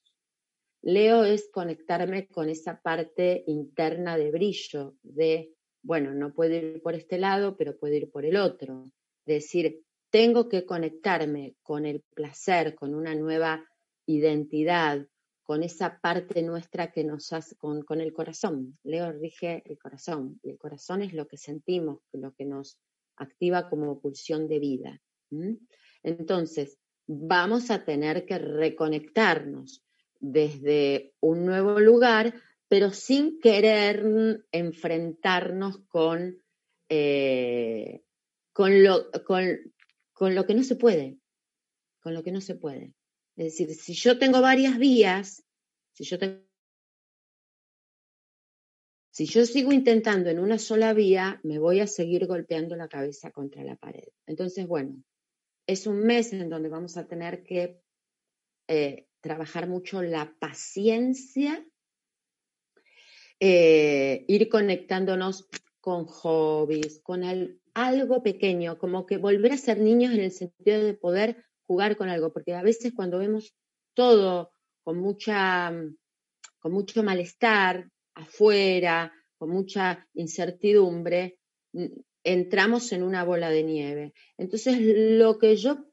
Leo 0.82 1.24
es 1.24 1.50
conectarme 1.52 2.28
con 2.28 2.48
esa 2.48 2.80
parte 2.80 3.44
interna 3.46 4.16
de 4.16 4.30
brillo, 4.30 4.94
de, 5.02 5.52
bueno, 5.82 6.14
no 6.14 6.32
puedo 6.32 6.54
ir 6.54 6.82
por 6.82 6.94
este 6.94 7.18
lado, 7.18 7.56
pero 7.56 7.76
puedo 7.76 7.94
ir 7.94 8.10
por 8.10 8.24
el 8.24 8.36
otro. 8.36 8.90
decir, 9.26 9.82
tengo 10.10 10.48
que 10.48 10.64
conectarme 10.64 11.56
con 11.62 11.84
el 11.84 12.02
placer, 12.14 12.74
con 12.74 12.94
una 12.94 13.14
nueva 13.14 13.68
identidad, 14.06 15.06
con 15.42 15.62
esa 15.62 16.00
parte 16.00 16.42
nuestra 16.42 16.92
que 16.92 17.04
nos 17.04 17.32
hace, 17.32 17.56
con, 17.56 17.82
con 17.82 18.00
el 18.00 18.12
corazón. 18.12 18.78
Leo 18.84 19.12
rige 19.12 19.62
el 19.66 19.78
corazón, 19.78 20.38
y 20.42 20.50
el 20.50 20.58
corazón 20.58 21.02
es 21.02 21.12
lo 21.12 21.26
que 21.26 21.36
sentimos, 21.36 22.00
lo 22.12 22.32
que 22.34 22.44
nos 22.44 22.78
activa 23.16 23.68
como 23.68 24.00
pulsión 24.00 24.48
de 24.48 24.58
vida. 24.58 25.02
Entonces, 26.02 26.78
vamos 27.06 27.70
a 27.70 27.84
tener 27.84 28.24
que 28.24 28.38
reconectarnos 28.38 29.82
desde 30.20 31.14
un 31.20 31.44
nuevo 31.44 31.80
lugar, 31.80 32.34
pero 32.68 32.90
sin 32.90 33.40
querer 33.40 34.04
enfrentarnos 34.52 35.78
con, 35.88 36.42
eh, 36.88 38.02
con, 38.52 38.82
lo, 38.82 39.10
con, 39.24 40.34
lo 40.34 40.46
que 40.46 40.54
no 40.54 40.62
se 40.62 40.76
puede, 40.76 41.18
con 42.00 42.14
lo 42.14 42.22
que 42.22 42.32
no 42.32 42.40
se 42.40 42.54
puede. 42.54 42.94
Es 43.36 43.56
decir, 43.56 43.74
si 43.74 43.94
yo 43.94 44.18
tengo 44.18 44.40
varias 44.40 44.78
vías, 44.78 45.44
si 45.92 46.04
yo 46.04 46.18
si 49.18 49.26
yo 49.26 49.44
sigo 49.46 49.72
intentando 49.72 50.30
en 50.30 50.38
una 50.38 50.58
sola 50.58 50.92
vía, 50.92 51.40
me 51.42 51.58
voy 51.58 51.80
a 51.80 51.88
seguir 51.88 52.28
golpeando 52.28 52.76
la 52.76 52.86
cabeza 52.86 53.32
contra 53.32 53.64
la 53.64 53.74
pared. 53.74 54.06
Entonces, 54.26 54.68
bueno, 54.68 55.02
es 55.66 55.88
un 55.88 56.04
mes 56.04 56.32
en 56.32 56.48
donde 56.48 56.68
vamos 56.68 56.96
a 56.96 57.08
tener 57.08 57.42
que 57.42 57.82
eh, 58.68 59.07
trabajar 59.20 59.68
mucho 59.68 60.02
la 60.02 60.34
paciencia, 60.38 61.64
eh, 63.40 64.24
ir 64.28 64.48
conectándonos 64.48 65.48
con 65.80 66.06
hobbies, 66.06 67.00
con 67.00 67.22
algo 67.74 68.22
pequeño, 68.22 68.78
como 68.78 69.06
que 69.06 69.16
volver 69.16 69.52
a 69.52 69.58
ser 69.58 69.78
niños 69.78 70.12
en 70.12 70.20
el 70.20 70.32
sentido 70.32 70.82
de 70.84 70.94
poder 70.94 71.44
jugar 71.66 71.96
con 71.96 72.08
algo, 72.08 72.32
porque 72.32 72.54
a 72.54 72.62
veces 72.62 72.92
cuando 72.94 73.18
vemos 73.18 73.54
todo 73.94 74.50
con 74.82 74.98
mucha 74.98 75.72
con 76.58 76.72
mucho 76.72 77.02
malestar 77.02 77.88
afuera, 78.14 79.12
con 79.36 79.50
mucha 79.50 80.06
incertidumbre, 80.14 81.38
entramos 82.24 82.92
en 82.92 83.02
una 83.02 83.24
bola 83.24 83.50
de 83.50 83.62
nieve. 83.62 84.12
Entonces, 84.36 84.76
lo 84.80 85.38
que 85.38 85.56
yo 85.56 85.86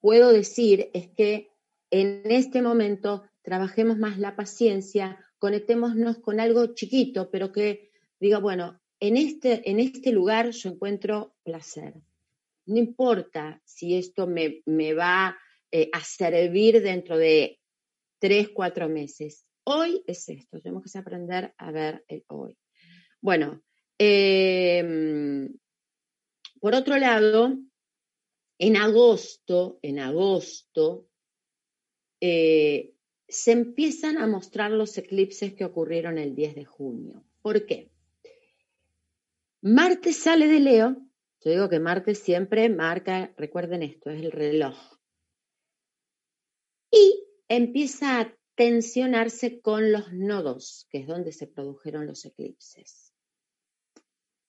puedo 0.00 0.32
decir 0.32 0.90
es 0.94 1.08
que 1.10 1.49
en 1.90 2.22
este 2.30 2.62
momento 2.62 3.24
trabajemos 3.42 3.98
más 3.98 4.18
la 4.18 4.36
paciencia, 4.36 5.18
conectémonos 5.38 6.18
con 6.18 6.40
algo 6.40 6.74
chiquito, 6.74 7.30
pero 7.30 7.52
que 7.52 7.90
diga, 8.20 8.38
bueno, 8.38 8.80
en 9.00 9.16
este, 9.16 9.68
en 9.70 9.80
este 9.80 10.12
lugar 10.12 10.50
yo 10.50 10.70
encuentro 10.70 11.34
placer. 11.42 11.94
No 12.66 12.78
importa 12.78 13.60
si 13.64 13.96
esto 13.96 14.26
me, 14.26 14.62
va 14.94 15.36
eh, 15.72 15.88
a 15.92 16.00
servir 16.04 16.82
dentro 16.82 17.16
de 17.16 17.58
tres, 18.18 18.50
cuatro 18.50 18.88
meses. 18.88 19.44
Hoy 19.64 20.04
es 20.06 20.28
esto, 20.28 20.60
tenemos 20.60 20.84
que 20.84 20.98
aprender 20.98 21.54
a 21.56 21.72
ver 21.72 22.04
el 22.08 22.24
hoy. 22.28 22.56
Bueno, 23.20 23.62
em, 23.98 25.52
por 26.60 26.74
otro 26.74 26.96
lado, 26.98 27.58
en 28.58 28.76
agosto, 28.76 29.78
en 29.82 29.98
agosto, 29.98 31.09
eh, 32.20 32.94
se 33.28 33.52
empiezan 33.52 34.18
a 34.18 34.26
mostrar 34.26 34.70
los 34.70 34.96
eclipses 34.98 35.54
que 35.54 35.64
ocurrieron 35.64 36.18
el 36.18 36.34
10 36.34 36.54
de 36.54 36.64
junio. 36.64 37.24
¿Por 37.42 37.66
qué? 37.66 37.90
Marte 39.62 40.12
sale 40.12 40.48
de 40.48 40.60
Leo. 40.60 40.96
Yo 41.42 41.50
digo 41.50 41.68
que 41.68 41.80
Marte 41.80 42.14
siempre 42.14 42.68
marca, 42.68 43.32
recuerden 43.36 43.82
esto, 43.82 44.10
es 44.10 44.22
el 44.22 44.32
reloj. 44.32 44.76
Y 46.90 47.24
empieza 47.48 48.20
a 48.20 48.36
tensionarse 48.54 49.60
con 49.60 49.90
los 49.90 50.12
nodos, 50.12 50.86
que 50.90 50.98
es 50.98 51.06
donde 51.06 51.32
se 51.32 51.46
produjeron 51.46 52.06
los 52.06 52.24
eclipses. 52.26 53.14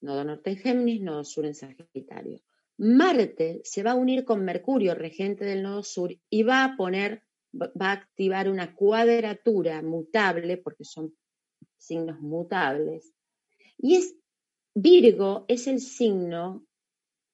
Nodo 0.02 0.24
norte 0.24 0.50
en 0.50 0.58
Géminis, 0.58 1.02
nodo 1.02 1.24
sur 1.24 1.46
en 1.46 1.56
Sagitario. 1.56 2.42
Marte 2.78 3.62
se 3.64 3.84
va 3.84 3.92
a 3.92 3.96
unir 3.96 4.26
con 4.26 4.44
Mercurio, 4.44 4.96
regente 4.96 5.46
del 5.46 5.62
nodo 5.62 5.84
sur, 5.84 6.12
y 6.30 6.44
va 6.44 6.64
a 6.64 6.76
poner, 6.76 7.24
va 7.54 7.90
a 7.90 7.92
activar 7.92 8.50
una 8.50 8.76
cuadratura 8.76 9.82
mutable, 9.82 10.58
porque 10.58 10.84
son 10.84 11.14
signos 11.78 12.20
mutables. 12.20 13.14
Y 13.78 13.96
es 13.96 14.16
Virgo 14.74 15.46
es 15.50 15.68
el 15.68 15.80
signo 15.80 16.66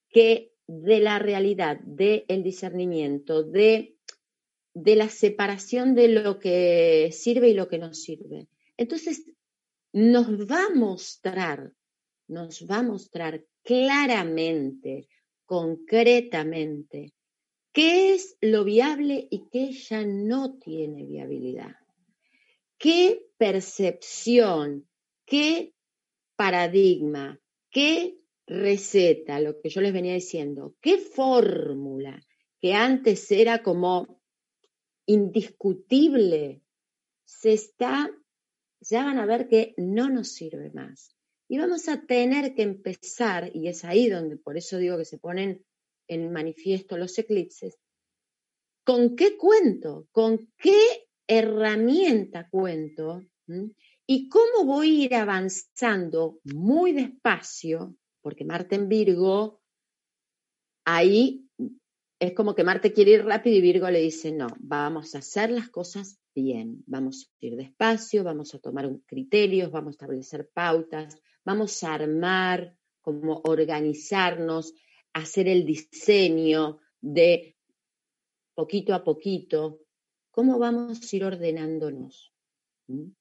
que 0.09 0.53
de 0.67 0.99
la 0.99 1.19
realidad, 1.19 1.79
del 1.81 2.43
discernimiento, 2.43 3.43
de, 3.43 3.95
de 4.73 4.95
la 4.95 5.09
separación 5.09 5.93
de 5.95 6.07
lo 6.07 6.39
que 6.39 7.09
sirve 7.11 7.49
y 7.49 7.53
lo 7.53 7.67
que 7.67 7.77
no 7.77 7.93
sirve. 7.93 8.47
Entonces, 8.75 9.23
nos 9.93 10.27
va 10.49 10.65
a 10.65 10.75
mostrar, 10.75 11.73
nos 12.27 12.65
va 12.69 12.79
a 12.79 12.83
mostrar 12.83 13.45
claramente 13.63 15.07
concretamente 15.45 17.13
qué 17.77 18.15
es 18.15 18.35
lo 18.41 18.63
viable 18.63 19.27
y 19.29 19.49
qué 19.51 19.71
ya 19.71 20.03
no 20.03 20.57
tiene 20.57 21.05
viabilidad. 21.05 21.75
¿Qué 22.79 23.27
percepción, 23.37 24.89
qué 25.27 25.75
paradigma, 26.35 27.39
qué 27.69 28.17
receta, 28.47 29.39
lo 29.41 29.61
que 29.61 29.69
yo 29.69 29.81
les 29.81 29.93
venía 29.93 30.15
diciendo, 30.15 30.75
qué 30.81 30.97
fórmula 30.97 32.19
que 32.59 32.73
antes 32.73 33.31
era 33.31 33.61
como 33.61 34.23
indiscutible, 35.05 36.63
se 37.25 37.53
está, 37.53 38.09
ya 38.79 39.05
van 39.05 39.19
a 39.19 39.27
ver 39.27 39.47
que 39.47 39.75
no 39.77 40.09
nos 40.09 40.29
sirve 40.29 40.71
más. 40.71 41.15
Y 41.47 41.59
vamos 41.59 41.87
a 41.89 42.01
tener 42.07 42.55
que 42.55 42.63
empezar, 42.63 43.51
y 43.53 43.67
es 43.67 43.85
ahí 43.85 44.09
donde 44.09 44.35
por 44.35 44.57
eso 44.57 44.79
digo 44.79 44.97
que 44.97 45.05
se 45.05 45.19
ponen 45.19 45.63
en 46.07 46.31
manifiesto 46.31 46.97
los 46.97 47.17
eclipses, 47.17 47.77
¿con 48.83 49.15
qué 49.15 49.37
cuento? 49.37 50.07
¿Con 50.11 50.51
qué 50.57 51.09
herramienta 51.27 52.49
cuento? 52.49 53.23
¿Mm? 53.47 53.71
¿Y 54.05 54.29
cómo 54.29 54.65
voy 54.65 55.01
a 55.01 55.05
ir 55.05 55.15
avanzando 55.15 56.39
muy 56.45 56.93
despacio? 56.93 57.95
Porque 58.21 58.45
Marte 58.45 58.75
en 58.75 58.87
Virgo, 58.87 59.61
ahí 60.85 61.45
es 62.19 62.33
como 62.33 62.55
que 62.55 62.63
Marte 62.63 62.93
quiere 62.93 63.11
ir 63.11 63.25
rápido 63.25 63.57
y 63.57 63.61
Virgo 63.61 63.89
le 63.89 63.99
dice, 63.99 64.31
no, 64.31 64.47
vamos 64.59 65.13
a 65.13 65.19
hacer 65.19 65.51
las 65.51 65.69
cosas 65.69 66.19
bien, 66.33 66.83
vamos 66.87 67.31
a 67.41 67.45
ir 67.45 67.55
despacio, 67.55 68.23
vamos 68.23 68.55
a 68.55 68.59
tomar 68.59 68.89
criterios, 69.05 69.71
vamos 69.71 69.89
a 69.89 69.95
establecer 69.95 70.49
pautas, 70.53 71.21
vamos 71.43 71.83
a 71.83 71.93
armar, 71.93 72.75
como 73.01 73.41
organizarnos, 73.45 74.73
hacer 75.17 75.47
el 75.47 75.65
diseño 75.65 76.79
de 77.01 77.55
poquito 78.55 78.93
a 78.93 79.03
poquito, 79.03 79.79
cómo 80.31 80.59
vamos 80.59 81.01
a 81.01 81.15
ir 81.15 81.23
ordenándonos. 81.23 82.33
¿Mm? 82.87 83.11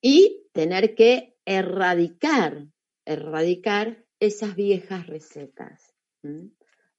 Y 0.00 0.46
tener 0.52 0.94
que 0.94 1.36
erradicar, 1.44 2.66
erradicar 3.04 4.04
esas 4.18 4.54
viejas 4.54 5.06
recetas. 5.06 5.94
¿Mm? 6.22 6.46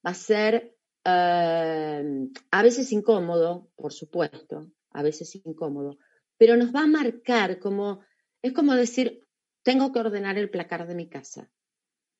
Va 0.06 0.10
a 0.10 0.14
ser 0.14 0.76
eh, 1.04 2.28
a 2.50 2.62
veces 2.62 2.92
incómodo, 2.92 3.70
por 3.76 3.92
supuesto, 3.92 4.70
a 4.90 5.02
veces 5.02 5.34
incómodo, 5.44 5.98
pero 6.36 6.56
nos 6.56 6.74
va 6.74 6.82
a 6.82 6.86
marcar 6.86 7.58
como, 7.58 8.04
es 8.42 8.52
como 8.52 8.74
decir, 8.74 9.26
tengo 9.62 9.92
que 9.92 10.00
ordenar 10.00 10.38
el 10.38 10.50
placar 10.50 10.86
de 10.86 10.94
mi 10.94 11.08
casa 11.08 11.50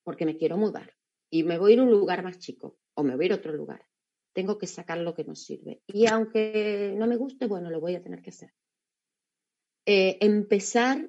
porque 0.04 0.26
me 0.26 0.36
quiero 0.36 0.56
mudar 0.56 0.92
y 1.32 1.44
me 1.44 1.58
voy 1.58 1.72
a 1.72 1.74
ir 1.74 1.80
a 1.80 1.84
un 1.84 1.90
lugar 1.90 2.22
más 2.22 2.38
chico 2.38 2.76
o 2.94 3.02
me 3.02 3.16
voy 3.16 3.24
a 3.24 3.26
ir 3.26 3.32
a 3.32 3.36
otro 3.36 3.54
lugar. 3.54 3.86
Tengo 4.34 4.58
que 4.58 4.66
sacar 4.66 4.98
lo 4.98 5.14
que 5.14 5.24
no 5.24 5.34
sirve. 5.34 5.80
Y 5.86 6.06
aunque 6.06 6.94
no 6.96 7.06
me 7.06 7.16
guste, 7.16 7.46
bueno, 7.46 7.70
lo 7.70 7.80
voy 7.80 7.94
a 7.94 8.02
tener 8.02 8.20
que 8.20 8.30
hacer. 8.30 8.52
Eh, 9.86 10.18
empezar 10.20 11.08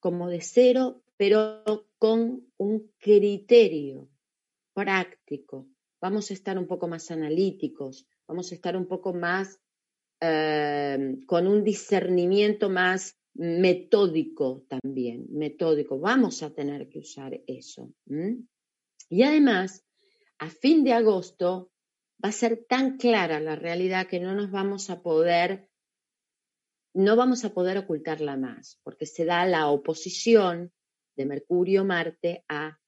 como 0.00 0.30
de 0.30 0.40
cero, 0.40 1.02
pero 1.18 1.86
con 1.98 2.50
un 2.56 2.90
criterio 2.98 4.08
práctico. 4.72 5.68
Vamos 6.00 6.30
a 6.30 6.34
estar 6.34 6.58
un 6.58 6.66
poco 6.66 6.88
más 6.88 7.10
analíticos, 7.10 8.08
vamos 8.26 8.50
a 8.50 8.54
estar 8.54 8.78
un 8.78 8.86
poco 8.86 9.12
más 9.12 9.60
eh, 10.22 11.18
con 11.26 11.46
un 11.46 11.62
discernimiento 11.62 12.70
más 12.70 13.18
metódico 13.34 14.64
también, 14.68 15.26
metódico. 15.28 16.00
Vamos 16.00 16.42
a 16.42 16.54
tener 16.54 16.88
que 16.88 17.00
usar 17.00 17.38
eso. 17.46 17.92
Y 19.10 19.22
además, 19.24 19.84
a 20.38 20.48
fin 20.48 20.84
de 20.84 20.94
agosto 20.94 21.70
va 22.24 22.30
a 22.30 22.32
ser 22.32 22.64
tan 22.66 22.96
clara 22.96 23.40
la 23.40 23.56
realidad 23.56 24.06
que 24.06 24.20
no 24.20 24.34
nos 24.34 24.50
vamos 24.50 24.88
a 24.88 25.02
poder, 25.02 25.68
no 26.94 27.16
vamos 27.16 27.44
a 27.44 27.52
poder 27.52 27.76
ocultarla 27.76 28.38
más, 28.38 28.80
porque 28.82 29.04
se 29.04 29.26
da 29.26 29.44
la 29.44 29.68
oposición 29.68 30.72
de 31.16 31.26
Mercurio-Marte 31.26 32.44
a 32.48 32.78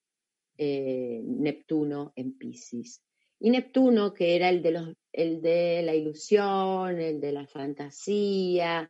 eh, 0.56 1.20
Neptuno 1.24 2.12
en 2.16 2.38
Pisces. 2.38 3.02
Y 3.40 3.50
Neptuno, 3.50 4.14
que 4.14 4.36
era 4.36 4.48
el 4.48 4.62
de, 4.62 4.70
los, 4.70 4.94
el 5.12 5.42
de 5.42 5.82
la 5.82 5.94
ilusión, 5.94 7.00
el 7.00 7.20
de 7.20 7.32
la 7.32 7.46
fantasía, 7.48 8.88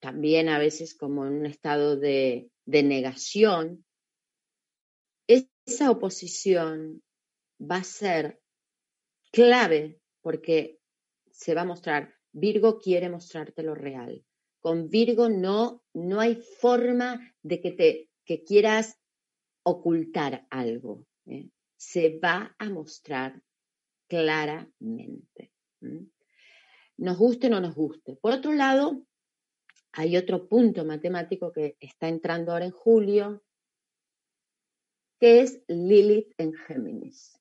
también 0.00 0.50
a 0.50 0.58
veces 0.58 0.94
como 0.94 1.26
en 1.26 1.32
un 1.32 1.46
estado 1.46 1.96
de, 1.96 2.50
negación, 2.66 3.85
esa 5.66 5.90
oposición 5.90 7.02
va 7.60 7.76
a 7.76 7.84
ser 7.84 8.40
clave 9.32 10.00
porque 10.22 10.78
se 11.30 11.54
va 11.54 11.62
a 11.62 11.66
mostrar, 11.66 12.14
Virgo 12.32 12.78
quiere 12.78 13.10
mostrarte 13.10 13.62
lo 13.62 13.74
real. 13.74 14.24
Con 14.60 14.88
Virgo 14.88 15.28
no, 15.28 15.82
no 15.92 16.20
hay 16.20 16.36
forma 16.36 17.34
de 17.42 17.60
que, 17.60 17.72
te, 17.72 18.10
que 18.24 18.42
quieras 18.42 18.98
ocultar 19.62 20.46
algo. 20.50 21.04
¿eh? 21.26 21.50
Se 21.76 22.18
va 22.18 22.54
a 22.58 22.70
mostrar 22.70 23.42
claramente. 24.08 25.52
Nos 26.96 27.18
guste 27.18 27.48
o 27.48 27.50
no 27.50 27.60
nos 27.60 27.74
guste. 27.74 28.16
Por 28.16 28.32
otro 28.32 28.52
lado, 28.52 29.04
hay 29.92 30.16
otro 30.16 30.48
punto 30.48 30.84
matemático 30.84 31.52
que 31.52 31.76
está 31.80 32.08
entrando 32.08 32.52
ahora 32.52 32.66
en 32.66 32.70
julio, 32.70 33.42
que 35.18 35.40
es 35.40 35.62
Lilith 35.68 36.32
en 36.38 36.52
Géminis. 36.52 37.38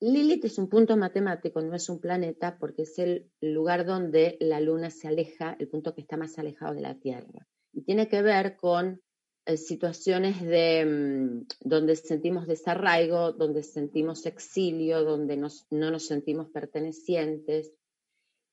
Lilith 0.00 0.46
es 0.46 0.58
un 0.58 0.68
punto 0.68 0.96
matemático, 0.96 1.60
no 1.60 1.74
es 1.74 1.88
un 1.88 2.00
planeta, 2.00 2.56
porque 2.58 2.82
es 2.82 2.98
el 2.98 3.30
lugar 3.40 3.84
donde 3.84 4.38
la 4.40 4.60
Luna 4.60 4.90
se 4.90 5.08
aleja, 5.08 5.56
el 5.58 5.68
punto 5.68 5.94
que 5.94 6.00
está 6.00 6.16
más 6.16 6.38
alejado 6.38 6.74
de 6.74 6.80
la 6.80 6.98
Tierra. 6.98 7.46
Y 7.72 7.82
tiene 7.82 8.08
que 8.08 8.22
ver 8.22 8.56
con 8.56 9.02
eh, 9.44 9.56
situaciones 9.58 10.40
de, 10.40 10.86
mm, 10.86 11.46
donde 11.68 11.96
sentimos 11.96 12.46
desarraigo, 12.46 13.32
donde 13.32 13.62
sentimos 13.62 14.24
exilio, 14.24 15.04
donde 15.04 15.36
no 15.36 15.50
nos 15.90 16.06
sentimos 16.06 16.48
pertenecientes. 16.48 17.72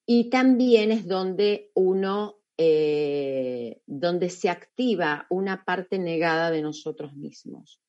Y 0.05 0.29
también 0.29 0.91
es 0.91 1.07
donde 1.07 1.71
uno 1.75 2.37
eh, 2.59 3.81
donde 3.85 4.31
se 4.31 4.49
activa 4.49 5.27
una 5.29 5.63
parte 5.63 5.99
negada 5.99 6.49
de 6.49 6.63
nosotros 6.63 7.13
mismos. 7.13 7.79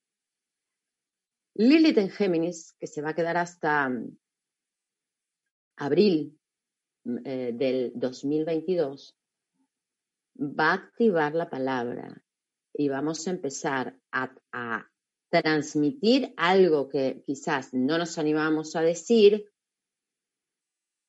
Lilith 1.59 1.97
en 1.97 2.09
Géminis, 2.09 2.73
que 2.79 2.87
se 2.87 3.01
va 3.01 3.09
a 3.09 3.13
quedar 3.13 3.35
hasta 3.35 3.89
mm, 3.89 4.17
abril 5.75 6.39
mm, 7.03 7.17
eh, 7.25 7.51
del 7.53 7.91
2022, 7.95 9.17
va 10.39 10.71
a 10.71 10.73
activar 10.75 11.35
la 11.35 11.49
palabra 11.49 12.23
y 12.73 12.87
vamos 12.87 13.27
a 13.27 13.31
empezar 13.31 13.99
a, 14.09 14.33
a 14.53 14.89
transmitir 15.29 16.33
algo 16.37 16.87
que 16.87 17.23
quizás 17.25 17.73
no 17.73 17.97
nos 17.97 18.17
animamos 18.17 18.77
a 18.77 18.81
decir, 18.81 19.51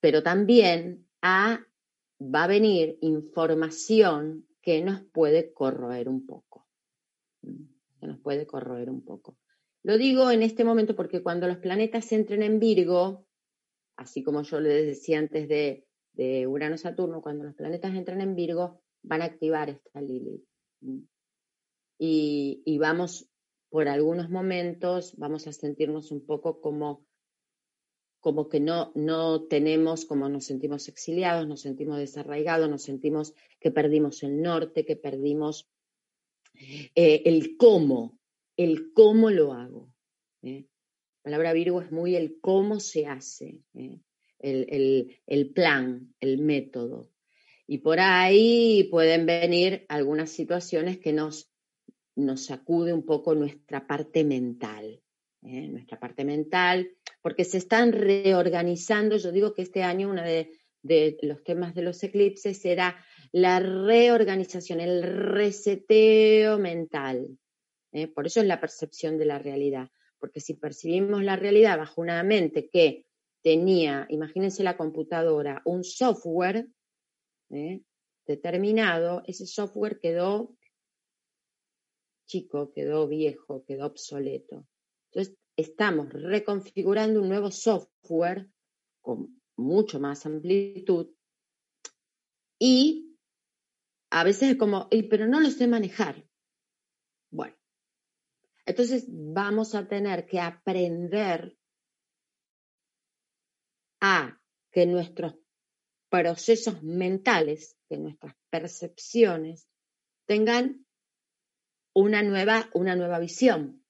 pero 0.00 0.24
también 0.24 1.06
a 1.22 1.64
va 2.20 2.42
a 2.42 2.48
venir 2.48 2.98
información 3.02 4.48
que 4.62 4.82
nos 4.82 5.00
puede 5.00 5.52
corroer 5.52 6.08
un 6.08 6.26
poco. 6.26 6.66
Que 7.40 8.08
nos 8.08 8.18
puede 8.18 8.48
corroer 8.48 8.90
un 8.90 9.04
poco. 9.04 9.39
Lo 9.82 9.96
digo 9.96 10.30
en 10.30 10.42
este 10.42 10.64
momento 10.64 10.94
porque 10.94 11.22
cuando 11.22 11.46
los 11.46 11.58
planetas 11.58 12.12
entren 12.12 12.42
en 12.42 12.58
Virgo, 12.58 13.26
así 13.96 14.22
como 14.22 14.42
yo 14.42 14.60
les 14.60 14.86
decía 14.86 15.18
antes 15.18 15.48
de, 15.48 15.86
Urano-Saturno, 16.46 17.22
cuando 17.22 17.44
los 17.44 17.54
planetas 17.54 17.94
entran 17.94 18.20
en 18.20 18.34
Virgo, 18.34 18.82
van 19.02 19.22
a 19.22 19.26
activar 19.26 19.70
esta 19.70 20.02
Lilith. 20.02 20.44
Y, 21.98 22.62
y, 22.64 22.78
vamos, 22.78 23.30
por 23.70 23.88
algunos 23.88 24.28
momentos, 24.28 25.16
vamos 25.16 25.46
a 25.46 25.52
sentirnos 25.52 26.10
un 26.10 26.26
poco 26.26 26.60
como, 26.60 27.06
como 28.20 28.50
que 28.50 28.60
no, 28.60 28.92
no 28.94 29.44
tenemos, 29.44 30.04
como 30.04 30.28
nos 30.28 30.44
sentimos 30.44 30.88
exiliados, 30.88 31.48
nos 31.48 31.62
sentimos 31.62 31.96
desarraigados, 31.96 32.68
nos 32.68 32.82
sentimos 32.82 33.34
que 33.58 33.70
perdimos 33.70 34.22
el 34.22 34.42
norte, 34.42 34.84
que 34.84 34.96
perdimos 34.96 35.70
eh, 36.94 37.22
el 37.24 37.56
cómo, 37.56 38.19
el 38.64 38.92
cómo 38.92 39.30
lo 39.30 39.54
hago. 39.54 39.90
¿eh? 40.42 40.66
La 41.24 41.30
palabra 41.30 41.54
Virgo 41.54 41.80
es 41.80 41.90
muy 41.90 42.14
el 42.14 42.38
cómo 42.40 42.78
se 42.78 43.06
hace, 43.06 43.60
¿eh? 43.74 44.00
el, 44.38 45.50
plan, 45.54 46.14
el 46.20 46.38
método. 46.38 47.10
Y 47.66 47.78
por 47.78 48.00
ahí 48.00 48.86
pueden 48.90 49.24
venir 49.24 49.86
algunas 49.88 50.30
situaciones 50.30 50.98
que 50.98 51.14
nos, 51.14 51.50
nos 52.16 52.44
sacude 52.44 52.92
un 52.92 53.04
poco 53.04 53.34
nuestra 53.34 53.86
parte 53.86 54.24
mental. 54.24 55.00
Nuestra 55.42 55.98
parte 55.98 56.22
mental, 56.26 56.90
porque 57.22 57.44
se 57.46 57.56
están 57.56 57.92
reorganizando. 57.92 59.16
Yo 59.16 59.32
digo 59.32 59.54
que 59.54 59.62
este 59.62 59.82
año 59.82 60.10
uno 60.10 60.22
de, 60.22 60.50
de 60.82 61.16
los 61.22 61.42
temas 61.44 61.74
de 61.74 61.80
los 61.80 62.02
eclipses 62.02 62.60
será 62.60 63.02
la 63.32 63.58
reorganización, 63.58 64.80
el 64.80 65.02
reseteo 65.02 66.58
mental. 66.58 67.38
¿Eh? 67.92 68.08
Por 68.08 68.26
eso 68.26 68.40
es 68.40 68.46
la 68.46 68.60
percepción 68.60 69.18
de 69.18 69.26
la 69.26 69.38
realidad, 69.38 69.90
porque 70.18 70.40
si 70.40 70.54
percibimos 70.54 71.22
la 71.22 71.36
realidad 71.36 71.78
bajo 71.78 72.00
una 72.00 72.22
mente 72.22 72.68
que 72.68 73.06
tenía, 73.42 74.06
imagínense 74.10 74.62
la 74.62 74.76
computadora, 74.76 75.62
un 75.64 75.84
software 75.84 76.68
¿eh? 77.50 77.82
determinado, 78.26 79.22
ese 79.26 79.46
software 79.46 79.98
quedó 80.00 80.54
chico, 82.26 82.72
quedó 82.72 83.08
viejo, 83.08 83.64
quedó 83.64 83.86
obsoleto. 83.86 84.66
Entonces, 85.10 85.36
estamos 85.56 86.12
reconfigurando 86.12 87.20
un 87.20 87.28
nuevo 87.28 87.50
software 87.50 88.48
con 89.00 89.40
mucho 89.56 89.98
más 89.98 90.24
amplitud 90.26 91.10
y 92.58 93.16
a 94.10 94.22
veces 94.22 94.50
es 94.50 94.56
como, 94.56 94.88
pero 95.08 95.26
no 95.26 95.40
lo 95.40 95.50
sé 95.50 95.66
manejar. 95.66 96.24
Bueno, 97.30 97.56
entonces 98.70 99.04
vamos 99.08 99.74
a 99.74 99.88
tener 99.88 100.26
que 100.26 100.38
aprender 100.38 101.58
a 104.00 104.40
que 104.70 104.86
nuestros 104.86 105.34
procesos 106.08 106.80
mentales, 106.80 107.76
que 107.88 107.98
nuestras 107.98 108.36
percepciones 108.48 109.66
tengan 110.24 110.86
una 111.94 112.22
nueva, 112.22 112.70
una 112.72 112.94
nueva 112.94 113.18
visión. 113.18 113.84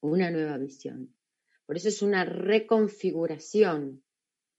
Una 0.00 0.30
nueva 0.30 0.56
visión. 0.56 1.12
Por 1.66 1.76
eso 1.76 1.88
es 1.88 2.02
una 2.02 2.24
reconfiguración, 2.24 4.04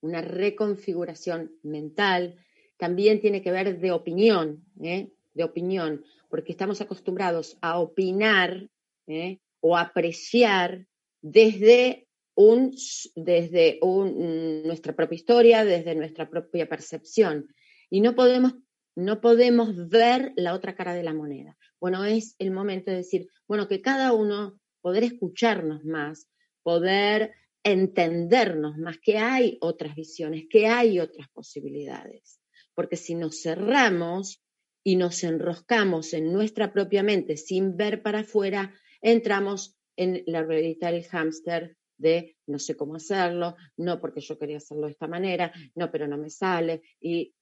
una 0.02 0.22
reconfiguración 0.22 1.58
mental. 1.64 2.46
También 2.76 3.22
tiene 3.22 3.42
que 3.42 3.52
ver 3.52 3.80
de 3.80 3.92
opinión, 3.94 4.66
¿eh? 4.82 5.14
de 5.34 5.44
opinión 5.46 6.04
porque 6.30 6.52
estamos 6.52 6.80
acostumbrados 6.80 7.58
a 7.62 7.80
opinar 7.80 8.70
¿eh? 9.08 9.40
o 9.60 9.76
apreciar 9.78 10.86
desde, 11.22 12.08
un, 12.36 12.74
desde 13.16 13.80
nuestra 13.84 14.96
propia 14.96 15.16
historia, 15.16 15.66
desde 15.66 15.96
nuestra 15.96 16.30
propia 16.30 16.70
percepción. 16.70 17.48
Y 17.90 18.02
no 18.02 18.16
podemos, 18.16 18.54
no 18.96 19.20
podemos 19.20 19.90
ver 19.90 20.34
la 20.36 20.54
otra 20.54 20.76
cara 20.76 20.94
de 20.94 21.04
la 21.04 21.14
moneda. 21.14 21.58
Bueno, 21.80 22.06
es 22.06 22.36
el 22.40 22.52
momento 22.52 22.92
de 22.92 22.98
decir, 22.98 23.28
bueno, 23.48 23.68
que 23.68 23.82
cada 23.82 24.14
uno 24.14 24.60
poder 24.82 25.04
escucharnos 25.04 25.84
más, 25.84 26.30
poder 26.64 27.34
entendernos 27.64 28.78
más, 28.78 28.98
que 29.00 29.18
hay 29.18 29.58
otras 29.62 29.96
visiones, 29.96 30.46
que 30.50 30.68
hay 30.68 31.00
otras 31.00 31.28
posibilidades. 31.30 32.40
Porque 32.74 32.96
si 32.96 33.16
nos 33.16 33.42
cerramos, 33.42 34.42
y 34.84 34.96
nos 34.96 35.24
enroscamos 35.24 36.14
en 36.14 36.32
nuestra 36.32 36.72
propia 36.74 37.04
mente 37.04 37.38
sin 37.38 37.76
ver 37.78 38.02
para 38.02 38.20
afuera, 38.20 38.74
entramos 39.02 39.78
en 39.96 40.24
la 40.26 40.44
ruedita 40.44 40.92
del 40.92 41.04
hámster 41.04 41.78
de 41.98 42.38
no 42.48 42.58
sé 42.58 42.76
cómo 42.76 42.96
hacerlo, 42.96 43.56
no 43.78 44.00
porque 44.00 44.22
yo 44.22 44.40
quería 44.40 44.58
hacerlo 44.58 44.86
de 44.86 44.94
esta 44.94 45.08
manera, 45.08 45.52
no, 45.76 45.92
pero 45.92 46.08
no 46.08 46.18
me 46.18 46.30
sale, 46.30 46.82
y, 47.00 47.36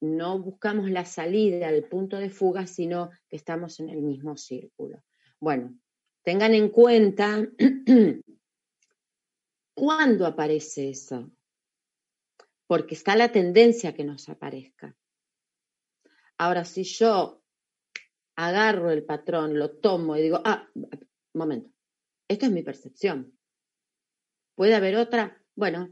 no, 0.00 0.38
buscamos 0.38 0.88
la 0.88 1.04
salida, 1.04 1.68
el 1.68 1.84
punto 1.84 2.16
de 2.16 2.30
fuga, 2.30 2.68
sino 2.68 3.10
que 3.28 3.34
estamos 3.34 3.80
en 3.80 3.88
el 3.88 4.00
mismo 4.02 4.36
círculo. 4.36 5.02
Bueno, 5.40 5.76
tengan 6.22 6.54
en 6.54 6.68
cuenta 6.68 7.44
cuándo 9.74 10.26
aparece 10.26 10.90
eso, 10.90 11.28
porque 12.68 12.94
está 12.94 13.16
la 13.16 13.32
tendencia 13.32 13.94
que 13.94 14.04
nos 14.04 14.28
aparezca. 14.28 14.96
Ahora, 16.38 16.64
si 16.64 16.84
yo 16.84 17.42
agarro 18.36 18.90
el 18.90 19.04
patrón, 19.04 19.58
lo 19.58 19.78
tomo 19.78 20.16
y 20.16 20.22
digo, 20.22 20.40
ah, 20.44 20.68
momento, 21.32 21.70
esto 22.28 22.46
es 22.46 22.52
mi 22.52 22.62
percepción. 22.62 23.38
¿Puede 24.54 24.74
haber 24.74 24.96
otra? 24.96 25.42
Bueno, 25.54 25.90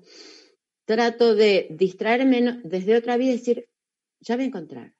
trato 0.84 1.34
de 1.34 1.68
distraerme 1.70 2.60
desde 2.64 2.96
otra 2.96 3.16
vida 3.16 3.30
y 3.30 3.38
decir, 3.38 3.68
ya 4.20 4.36
voy 4.36 4.44
a 4.44 4.48
encontrar. 4.48 4.94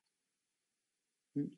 ¿Mm? 1.35 1.48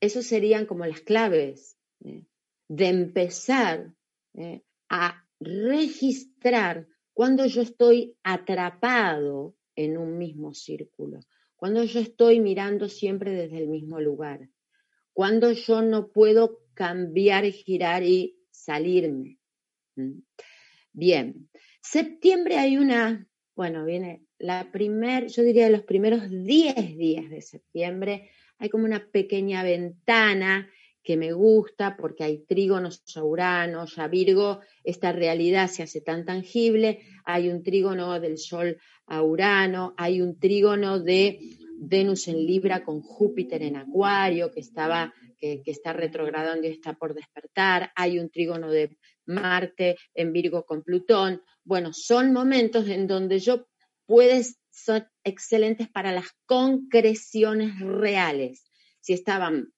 Esas 0.00 0.26
serían 0.26 0.66
como 0.66 0.86
las 0.86 1.00
claves 1.00 1.78
¿eh? 2.04 2.24
de 2.68 2.88
empezar 2.88 3.94
¿eh? 4.34 4.62
a 4.88 5.26
registrar 5.40 6.86
cuando 7.12 7.46
yo 7.46 7.62
estoy 7.62 8.16
atrapado 8.22 9.54
en 9.76 9.98
un 9.98 10.18
mismo 10.18 10.54
círculo 10.54 11.20
cuando 11.56 11.84
yo 11.84 12.00
estoy 12.00 12.40
mirando 12.40 12.88
siempre 12.88 13.32
desde 13.32 13.58
el 13.58 13.68
mismo 13.68 14.00
lugar, 14.00 14.48
cuando 15.12 15.52
yo 15.52 15.82
no 15.82 16.08
puedo 16.08 16.60
cambiar 16.74 17.44
girar 17.46 18.02
y 18.02 18.36
salirme. 18.50 19.38
¿Mm? 19.96 20.20
Bien, 20.92 21.48
septiembre 21.80 22.58
hay 22.58 22.76
una, 22.76 23.26
bueno, 23.54 23.84
viene 23.84 24.24
la 24.38 24.70
primer, 24.70 25.28
yo 25.28 25.42
diría 25.42 25.70
los 25.70 25.82
primeros 25.82 26.28
10 26.28 26.96
días 26.96 27.30
de 27.30 27.40
septiembre, 27.40 28.30
hay 28.58 28.68
como 28.68 28.84
una 28.84 29.10
pequeña 29.10 29.62
ventana 29.62 30.70
que 31.02 31.16
me 31.16 31.32
gusta 31.32 31.96
porque 31.96 32.24
hay 32.24 32.38
trígonos 32.44 33.02
a 33.14 33.22
Urano, 33.22 33.86
ya 33.86 34.08
Virgo, 34.08 34.60
esta 34.82 35.12
realidad 35.12 35.68
se 35.68 35.82
hace 35.82 36.00
tan 36.00 36.24
tangible, 36.24 37.00
hay 37.24 37.50
un 37.50 37.62
trígono 37.62 38.18
del 38.20 38.38
Sol 38.38 38.78
a 39.06 39.22
Urano, 39.22 39.94
hay 39.96 40.20
un 40.20 40.38
trígono 40.38 40.98
de 40.98 41.38
Venus 41.76 42.28
en 42.28 42.44
Libra 42.46 42.84
con 42.84 43.00
Júpiter 43.00 43.62
en 43.62 43.76
Acuario, 43.76 44.50
que, 44.50 44.60
estaba, 44.60 45.12
que, 45.38 45.62
está 45.66 45.92
retrogradando 45.92 46.66
y 46.66 46.70
está 46.70 46.94
por 46.94 47.14
despertar, 47.14 47.92
hay 47.94 48.18
un 48.18 48.30
trígono 48.30 48.70
de 48.70 48.96
Marte 49.26 49.96
en 50.14 50.32
Virgo 50.32 50.64
con 50.64 50.82
Plutón. 50.82 51.42
Bueno, 51.64 51.92
son 51.92 52.32
momentos 52.32 52.88
en 52.88 53.06
donde 53.06 53.38
yo 53.38 53.66
puedes, 54.06 54.58
son 54.70 55.06
excelentes 55.22 55.88
para 55.88 56.12
las 56.12 56.28
concreciones 56.46 57.78
reales. 57.80 58.64
Si 59.00 59.12
estaban 59.12 59.72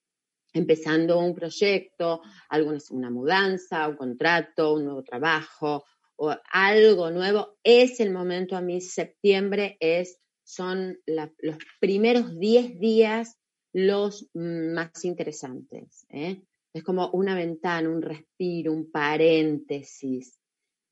empezando 0.52 1.18
un 1.18 1.34
proyecto, 1.34 2.22
alguna, 2.48 2.78
una 2.90 3.10
mudanza, 3.10 3.88
un 3.88 3.96
contrato, 3.96 4.74
un 4.74 4.84
nuevo 4.84 5.02
trabajo 5.02 5.84
o 6.16 6.35
algo 6.50 7.11
nuevo, 7.11 7.57
es 7.62 8.00
el 8.00 8.12
momento 8.12 8.57
a 8.57 8.61
mí, 8.61 8.81
septiembre 8.81 9.76
es, 9.81 10.18
son 10.44 10.98
los 11.07 11.59
primeros 11.81 12.38
10 12.38 12.79
días 12.79 13.38
los 13.72 14.29
más 14.35 15.05
interesantes. 15.05 16.07
¿eh? 16.09 16.42
Es 16.72 16.83
como 16.83 17.11
una 17.11 17.35
ventana, 17.35 17.90
un 17.90 18.02
respiro, 18.02 18.72
un 18.72 18.90
paréntesis 18.90 20.38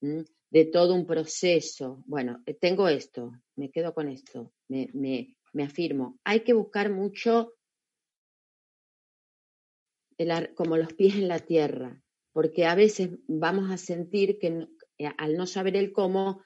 de 0.01 0.65
todo 0.67 0.95
un 0.95 1.07
proceso. 1.07 2.03
Bueno, 2.07 2.43
tengo 2.61 2.89
esto, 2.89 3.33
me 3.57 3.71
quedo 3.71 3.95
con 3.95 4.09
esto, 4.09 4.53
me, 4.69 4.91
me 4.93 5.65
afirmo. 5.65 6.19
Hay 6.25 6.41
que 6.41 6.53
buscar 6.53 6.91
mucho 6.91 7.55
como 10.55 10.77
los 10.77 10.93
pies 10.93 11.15
en 11.15 11.29
la 11.29 11.39
tierra, 11.39 12.01
porque 12.33 12.67
a 12.67 12.75
veces 12.75 13.11
vamos 13.27 13.71
a 13.71 13.77
sentir 13.77 14.39
que 14.39 14.69
al 15.19 15.37
no 15.37 15.47
saber 15.47 15.77
el 15.77 15.93
cómo, 15.93 16.43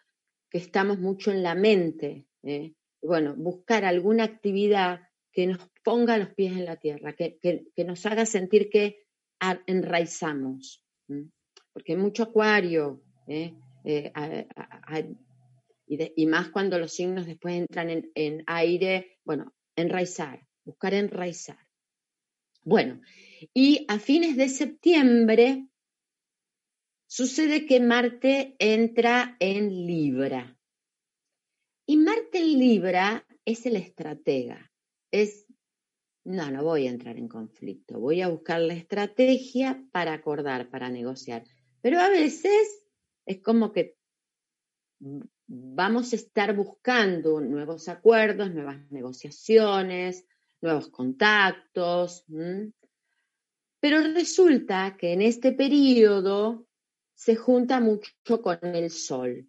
que 0.51 0.59
estamos 0.59 0.99
mucho 0.99 1.31
en 1.31 1.43
la 1.43 1.55
mente. 1.55 2.27
¿eh? 2.43 2.75
Bueno, 3.03 3.35
buscar 3.37 3.85
alguna 3.85 4.25
actividad 4.25 5.01
que 5.33 5.47
nos 5.47 5.59
ponga 5.85 6.19
los 6.19 6.35
pies 6.35 6.53
en 6.53 6.65
la 6.65 6.77
tierra, 6.77 7.15
que, 7.15 7.39
nos 7.85 8.05
haga 8.07 8.27
sentir 8.27 8.71
que 8.71 9.05
enraizamos, 9.67 10.85
porque 11.73 11.93
hay 11.93 11.99
mucho 11.99 12.25
acuario, 12.25 13.03
¿eh? 13.27 13.55
Eh, 13.85 14.13
y, 15.87 16.27
más 16.27 16.51
cuando 16.51 16.79
los 16.79 16.93
signos 16.93 17.27
después 17.27 17.55
entran 17.55 17.89
en, 17.89 18.11
en 18.15 18.43
aire, 18.47 19.19
bueno, 19.25 19.55
enraizar, 19.77 20.47
buscar 20.65 20.93
enraizar. 20.93 21.59
Bueno, 22.65 23.01
y 23.55 23.87
a 23.89 23.99
fines 23.99 24.37
de 24.37 24.49
septiembre 24.49 25.69
sucede 27.09 27.67
que 27.67 27.81
Marte 27.81 28.55
entra 28.59 29.37
en 29.41 29.87
Libra. 29.87 30.57
Y 31.87 31.97
Marte 31.97 32.39
en 32.39 32.59
Libra 32.59 33.27
es 33.47 33.65
el 33.65 33.77
estratega, 33.77 34.71
es, 35.11 35.47
no, 36.25 36.51
no 36.51 36.63
voy 36.63 36.87
a 36.87 36.91
entrar 36.91 37.17
en 37.17 37.29
conflicto, 37.29 37.99
voy 37.99 38.21
a 38.21 38.29
buscar 38.29 38.61
la 38.61 38.75
estrategia 38.75 39.83
para 39.91 40.13
acordar, 40.13 40.69
para 40.69 40.91
negociar. 40.91 41.45
Pero 41.81 41.99
a 41.99 42.11
veces 42.11 42.85
es 43.25 43.41
como 43.41 43.73
que 43.73 43.97
vamos 45.47 46.13
a 46.13 46.17
estar 46.17 46.55
buscando 46.55 47.41
nuevos 47.41 47.89
acuerdos, 47.89 48.53
nuevas 48.53 48.91
negociaciones, 48.91 50.27
nuevos 50.61 50.91
contactos. 50.91 52.27
Pero 53.81 54.03
resulta 54.13 54.99
que 54.99 55.15
en 55.15 55.23
este 55.23 55.53
periodo 55.53 56.68
se 57.19 57.35
junta 57.35 57.81
mucho 57.81 58.41
con 58.43 58.59
el 58.63 58.91
Sol. 58.91 59.49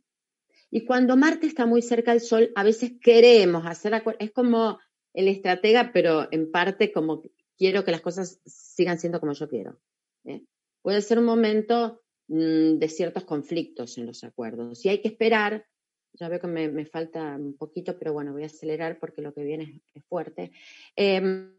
Y 0.71 0.85
cuando 0.85 1.15
Marte 1.15 1.45
está 1.45 1.67
muy 1.67 1.83
cerca 1.83 2.11
del 2.11 2.21
Sol, 2.21 2.51
a 2.55 2.63
veces 2.63 2.93
queremos 2.99 3.63
hacer 3.67 3.93
acuerdos. 3.93 4.25
Es 4.25 4.31
como 4.31 4.79
el 5.13 5.27
estratega, 5.27 5.91
pero 5.93 6.27
en 6.31 6.51
parte 6.51 6.91
como 6.91 7.21
quiero 7.55 7.83
que 7.83 7.91
las 7.91 8.01
cosas 8.01 8.41
sigan 8.43 8.97
siendo 8.97 9.19
como 9.19 9.33
yo 9.33 9.47
quiero. 9.47 9.79
¿eh? 10.25 10.43
Puede 10.81 11.03
ser 11.03 11.19
un 11.19 11.25
momento 11.25 12.01
mm, 12.27 12.79
de 12.79 12.89
ciertos 12.89 13.23
conflictos 13.23 13.99
en 13.99 14.07
los 14.07 14.23
acuerdos. 14.23 14.83
Y 14.83 14.89
hay 14.89 15.01
que 15.01 15.09
esperar 15.09 15.67
ya 16.13 16.27
veo 16.27 16.39
que 16.39 16.47
me, 16.47 16.85
falta 16.87 17.35
un 17.35 17.55
poquito, 17.55 17.95
pero 17.99 18.13
bueno, 18.13 18.33
voy 18.33 18.41
a 18.41 18.47
acelerar 18.47 18.97
porque 18.99 19.21
lo 19.21 19.31
que 19.31 19.43
viene 19.43 19.83
es, 19.93 20.03
fuerte. 20.05 20.51
Em, 20.95 21.53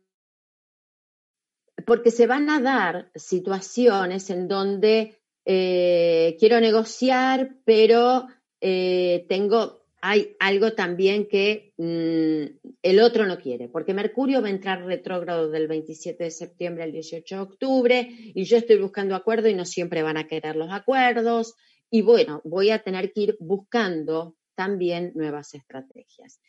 porque 1.86 2.10
se 2.10 2.26
van 2.26 2.50
a 2.50 2.60
dar 2.60 3.12
situaciones 3.14 4.28
en 4.28 4.48
donde 4.48 5.19
eh, 5.44 6.36
quiero 6.38 6.60
negociar, 6.60 7.56
pero 7.64 8.26
eh, 8.60 9.24
tengo, 9.28 9.84
hay 10.02 10.36
algo 10.38 10.72
también 10.72 11.26
que 11.26 11.72
mm, 11.76 12.68
el 12.82 13.00
otro 13.00 13.26
no 13.26 13.38
quiere, 13.38 13.68
porque 13.68 13.94
Mercurio 13.94 14.42
va 14.42 14.48
a 14.48 14.52
entrar 14.52 14.84
retrógrado 14.84 15.50
del 15.50 15.66
27 15.66 16.24
de 16.24 16.30
septiembre 16.30 16.84
al 16.84 16.92
18 16.92 17.34
de 17.34 17.40
octubre 17.40 18.08
y 18.10 18.44
yo 18.44 18.56
estoy 18.56 18.78
buscando 18.78 19.14
acuerdo 19.14 19.48
y 19.48 19.54
no 19.54 19.64
siempre 19.64 20.02
van 20.02 20.16
a 20.16 20.26
querer 20.26 20.56
los 20.56 20.70
acuerdos. 20.70 21.54
Y 21.90 22.02
bueno, 22.02 22.40
voy 22.44 22.70
a 22.70 22.82
tener 22.82 23.12
que 23.12 23.20
ir 23.20 23.36
buscando 23.40 24.36
también 24.54 25.12
nuevas 25.14 25.54
estrategias. 25.54 26.40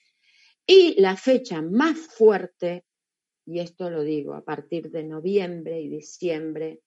Y 0.68 1.00
la 1.02 1.18
fecha 1.18 1.62
más 1.62 1.98
fuerte, 1.98 2.86
y 3.46 3.60
esto 3.60 3.90
lo 3.90 4.04
digo, 4.04 4.36
a 4.36 4.44
partir 4.44 4.92
de 4.92 5.04
noviembre 5.04 5.82
y 5.82 5.90
diciembre 5.90 6.82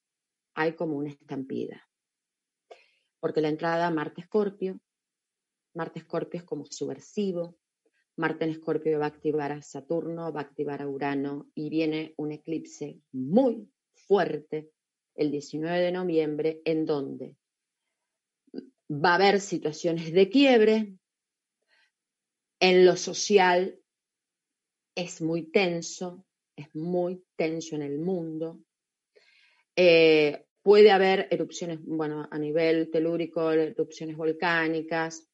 hay 0.55 0.75
como 0.75 0.97
una 0.97 1.11
estampida. 1.11 1.83
Porque 3.25 3.41
la 3.41 3.49
entrada 3.49 3.89
Marte 3.89 4.21
Escorpio, 4.21 4.79
Marte 5.73 6.01
Escorpio 6.01 6.41
es 6.41 6.45
como 6.45 6.67
subversivo, 6.67 7.57
Marte 8.17 8.45
en 8.45 8.51
Escorpio 8.51 8.99
va 8.99 9.07
a 9.07 9.09
activar 9.09 9.51
a 9.51 9.63
Saturno, 9.63 10.31
va 10.31 10.41
a 10.41 10.43
activar 10.43 10.83
a 10.83 10.89
Urano 10.89 11.51
y 11.55 11.71
viene 11.71 12.13
un 12.19 12.33
eclipse 12.33 13.01
muy 13.13 13.67
fuerte 13.95 14.69
el 15.15 15.31
19 15.31 15.81
de 15.81 15.93
noviembre 15.93 16.61
en 16.67 16.85
donde 16.85 17.35
va 18.91 19.13
a 19.13 19.15
haber 19.15 19.41
situaciones 19.41 20.13
de 20.13 20.29
quiebre, 20.29 20.95
en 22.61 22.85
lo 22.85 22.95
social 22.95 23.81
es 24.95 25.23
muy 25.23 25.51
tenso, 25.51 26.27
es 26.57 26.75
muy 26.75 27.25
tenso 27.37 27.75
en 27.75 27.83
el 27.85 27.99
mundo. 28.01 28.61
Eh, 29.77 30.45
puede 30.65 30.91
haber 30.91 31.29
erupciones, 31.31 31.79
bueno, 31.85 32.27
a 32.29 32.39
nivel 32.39 32.91
telúrico, 32.91 33.53
erupciones 33.53 34.17
volcánicas, 34.17 35.29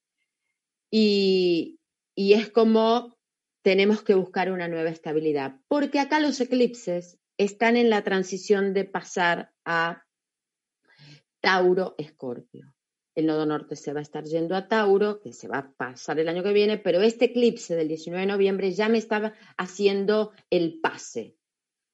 y, 0.90 1.80
y 2.14 2.34
es 2.34 2.50
como 2.50 3.16
tenemos 3.62 4.02
que 4.02 4.14
buscar 4.14 4.52
una 4.52 4.68
nueva 4.68 4.90
estabilidad, 4.90 5.56
porque 5.68 6.00
acá 6.00 6.20
los 6.20 6.38
eclipses 6.42 7.18
están 7.38 7.78
en 7.78 7.88
la 7.88 8.02
transición 8.02 8.74
de 8.74 8.84
pasar 8.84 9.52
a 9.64 10.04
Tauro-Escorpio 11.40 12.74
el 13.14 13.26
nodo 13.26 13.46
norte 13.46 13.76
se 13.76 13.92
va 13.92 14.00
a 14.00 14.02
estar 14.02 14.24
yendo 14.24 14.54
a 14.54 14.68
Tauro, 14.68 15.20
que 15.20 15.32
se 15.32 15.48
va 15.48 15.58
a 15.58 15.72
pasar 15.72 16.18
el 16.18 16.28
año 16.28 16.42
que 16.42 16.52
viene, 16.52 16.78
pero 16.78 17.02
este 17.02 17.26
eclipse 17.26 17.76
del 17.76 17.88
19 17.88 18.22
de 18.22 18.32
noviembre 18.32 18.72
ya 18.72 18.88
me 18.88 18.98
estaba 18.98 19.34
haciendo 19.56 20.32
el 20.48 20.80
pase, 20.80 21.36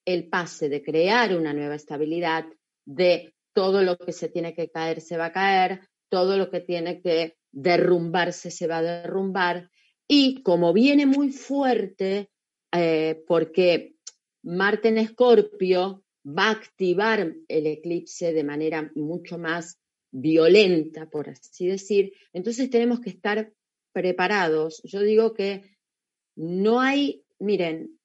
el 0.04 0.28
pase 0.28 0.68
de 0.68 0.82
crear 0.82 1.36
una 1.36 1.52
nueva 1.52 1.74
estabilidad, 1.74 2.46
de 2.86 3.34
todo 3.52 3.82
lo 3.82 3.98
que 3.98 4.12
se 4.12 4.28
tiene 4.28 4.54
que 4.54 4.70
caer 4.70 5.00
se 5.00 5.16
va 5.16 5.26
a 5.26 5.32
caer, 5.32 5.80
todo 6.08 6.38
lo 6.38 6.50
que 6.50 6.60
tiene 6.60 7.02
que 7.02 7.36
derrumbarse 7.52 8.50
se 8.50 8.66
va 8.66 8.78
a 8.78 8.82
derrumbar. 8.82 9.70
Y 10.08 10.42
como 10.42 10.72
viene 10.72 11.04
muy 11.04 11.30
fuerte, 11.32 12.30
eh, 12.72 13.22
porque 13.26 13.96
Marte 14.42 14.88
en 14.88 14.98
Escorpio 14.98 16.04
va 16.26 16.48
a 16.48 16.52
activar 16.52 17.34
el 17.48 17.66
eclipse 17.66 18.32
de 18.32 18.44
manera 18.44 18.90
mucho 18.94 19.38
más 19.38 19.80
violenta, 20.12 21.08
por 21.10 21.28
así 21.28 21.66
decir, 21.66 22.12
entonces 22.32 22.70
tenemos 22.70 23.00
que 23.00 23.10
estar 23.10 23.52
preparados. 23.92 24.80
Yo 24.84 25.00
digo 25.00 25.34
que 25.34 25.76
no 26.36 26.80
hay, 26.80 27.24
miren, 27.38 27.98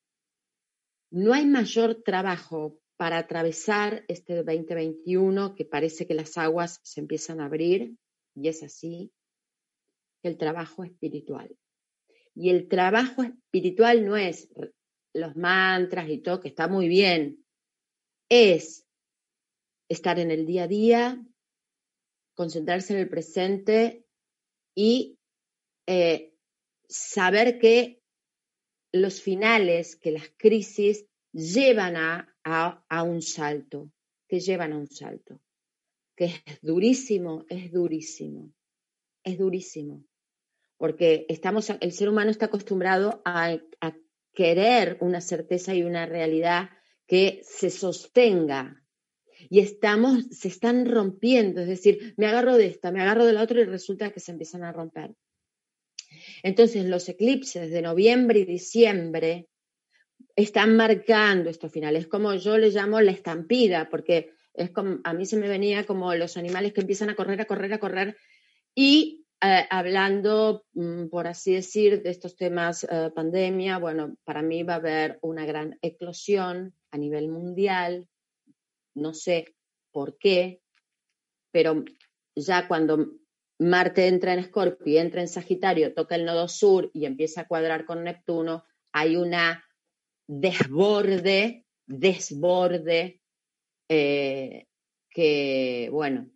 no 1.12 1.34
hay 1.34 1.46
mayor 1.46 2.02
trabajo 2.04 2.81
para 3.02 3.18
atravesar 3.18 4.06
este 4.10 4.36
2021 4.44 5.56
que 5.56 5.66
parece 5.66 6.06
que 6.06 6.14
las 6.14 6.38
aguas 6.38 6.80
se 6.84 7.00
empiezan 7.00 7.42
a 7.42 7.46
abrir, 7.46 7.98
y 8.36 8.48
es 8.48 8.62
así, 8.62 9.12
el 10.22 10.38
trabajo 10.38 10.84
espiritual. 10.84 11.58
Y 12.36 12.52
el 12.52 12.68
trabajo 12.68 13.24
espiritual 13.24 14.06
no 14.06 14.18
es 14.18 14.50
los 15.16 15.36
mantras 15.36 16.10
y 16.10 16.20
todo, 16.20 16.42
que 16.42 16.50
está 16.50 16.68
muy 16.68 16.88
bien, 16.88 17.44
es 18.30 18.86
estar 19.90 20.20
en 20.20 20.30
el 20.30 20.46
día 20.46 20.66
a 20.66 20.68
día, 20.68 21.26
concentrarse 22.36 22.94
en 22.94 23.00
el 23.00 23.10
presente 23.10 24.06
y 24.76 25.18
eh, 25.88 26.36
saber 26.88 27.58
que 27.58 28.00
los 28.94 29.24
finales, 29.24 29.96
que 29.96 30.12
las 30.12 30.30
crisis 30.38 31.08
llevan 31.34 31.96
a, 31.96 32.31
a, 32.44 33.04
un 33.04 33.22
salto, 33.22 33.92
que 34.28 34.40
llevan 34.40 34.74
a 34.74 34.78
un 34.78 34.88
salto, 34.88 35.40
que 36.16 36.26
es 36.26 36.62
durísimo, 36.62 37.46
es 37.50 37.72
durísimo, 37.72 38.52
es 39.24 39.38
durísimo, 39.38 40.04
porque 40.78 41.26
estamos, 41.30 41.70
el 41.70 41.92
ser 41.92 42.10
humano 42.10 42.32
está 42.32 42.46
acostumbrado 42.46 43.22
a, 43.26 43.58
a 43.82 43.96
querer 44.34 44.98
una 45.02 45.22
certeza 45.22 45.76
y 45.76 45.84
una 45.84 46.06
realidad 46.06 46.70
que 47.06 47.42
se 47.44 47.70
sostenga 47.70 48.82
y 49.50 49.60
estamos, 49.60 50.26
se 50.32 50.48
están 50.48 50.86
rompiendo, 50.86 51.62
es 51.62 51.68
decir, 51.68 52.14
me 52.18 52.28
agarro 52.28 52.58
de 52.58 52.68
esta, 52.68 52.92
me 52.92 53.02
agarro 53.02 53.26
de 53.26 53.34
la 53.34 53.44
otra 53.44 53.62
y 53.62 53.66
resulta 53.66 54.12
que 54.12 54.20
se 54.20 54.32
empiezan 54.32 54.64
a 54.64 54.72
romper. 54.72 55.16
Entonces, 56.44 56.86
los 56.86 57.08
eclipses 57.10 57.72
de 57.72 57.82
noviembre 57.82 58.40
y 58.40 58.46
diciembre 58.46 59.48
están 60.36 60.76
marcando 60.76 61.50
estos 61.50 61.72
finales, 61.72 62.08
como 62.08 62.34
yo 62.36 62.58
le 62.58 62.70
llamo 62.70 63.02
la 63.02 63.12
estampida, 63.12 63.90
porque 63.90 64.32
es 64.54 64.72
como, 64.72 65.00
a 65.04 65.14
mí 65.14 65.26
se 65.26 65.38
me 65.38 65.48
venía 65.48 65.86
como 65.86 66.14
los 66.16 66.38
animales 66.38 66.74
que 66.74 66.82
empiezan 66.82 67.10
a 67.10 67.16
correr, 67.16 67.42
a 67.42 67.46
correr, 67.46 67.74
a 67.74 67.80
correr, 67.80 68.18
y 68.76 69.26
eh, 69.44 69.66
hablando, 69.72 70.66
mm, 70.74 71.08
por 71.08 71.26
así 71.26 71.54
decir, 71.54 72.04
de 72.04 72.12
estos 72.12 72.36
temas 72.36 72.84
eh, 72.84 73.12
pandemia, 73.16 73.80
bueno, 73.80 74.16
para 74.24 74.44
mí 74.44 74.62
va 74.62 74.74
a 74.74 74.78
haber 74.78 75.18
una 75.22 75.46
gran 75.46 75.80
eclosión 75.82 76.76
a 76.92 76.98
nivel 76.98 77.28
mundial. 77.28 78.08
No 78.94 79.16
sé 79.16 79.56
por 79.92 80.18
qué, 80.20 80.62
pero 81.52 81.84
ya 82.36 82.68
cuando 82.68 83.14
Marte 83.58 84.08
entra 84.08 84.34
en 84.34 84.40
Escorpio 84.40 85.00
entra 85.00 85.22
en 85.22 85.28
Sagitario, 85.28 85.94
toca 85.94 86.16
el 86.16 86.26
nodo 86.26 86.48
sur 86.48 86.92
y 86.94 87.06
empieza 87.06 87.42
a 87.42 87.48
cuadrar 87.48 87.86
con 87.86 88.04
Neptuno, 88.04 88.64
hay 88.92 89.16
una 89.16 89.64
desborde, 90.32 91.65
desborde, 91.86 93.22
eh, 93.89 94.65
que, 95.10 95.89
bueno, 95.91 96.32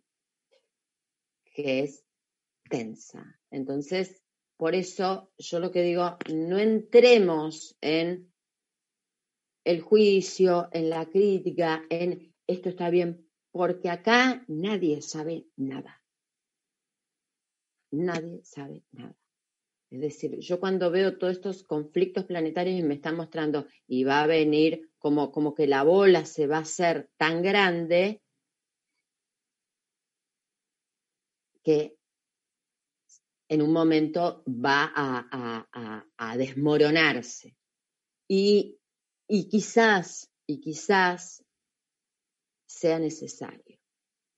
que 1.54 1.80
es 1.80 2.04
tensa. 2.68 3.40
Entonces, 3.50 4.22
por 4.58 4.74
eso 4.74 5.32
yo 5.38 5.60
lo 5.60 5.70
que 5.70 5.80
digo, 5.80 6.18
no 6.30 6.58
entremos 6.58 7.74
en 7.80 8.30
el 9.64 9.80
juicio, 9.80 10.68
en 10.72 10.90
la 10.90 11.06
crítica, 11.06 11.82
en 11.88 12.34
esto 12.46 12.68
está 12.68 12.90
bien, 12.90 13.26
porque 13.50 13.88
acá 13.88 14.44
nadie 14.46 15.00
sabe 15.00 15.46
nada. 15.56 16.02
Nadie 17.92 18.44
sabe 18.44 18.84
nada. 18.92 19.16
Es 19.90 20.00
decir, 20.00 20.38
yo 20.40 20.58
cuando 20.58 20.90
veo 20.90 21.16
todos 21.16 21.34
estos 21.34 21.62
conflictos 21.62 22.24
planetarios 22.24 22.78
y 22.78 22.82
me 22.82 22.94
están 22.94 23.16
mostrando 23.16 23.66
y 23.86 24.04
va 24.04 24.22
a 24.22 24.26
venir 24.26 24.90
como, 24.98 25.30
como 25.30 25.54
que 25.54 25.66
la 25.66 25.84
bola 25.84 26.24
se 26.26 26.46
va 26.46 26.58
a 26.58 26.62
hacer 26.62 27.08
tan 27.16 27.42
grande 27.42 28.20
que 31.62 31.96
en 33.48 33.62
un 33.62 33.72
momento 33.72 34.42
va 34.46 34.92
a, 34.94 36.36
desmoronarse. 36.36 37.56
Y, 38.28 38.78
quizás, 39.28 40.30
y 40.46 40.60
quizás 40.60 41.44
sea 42.66 42.98
necesario, 42.98 43.78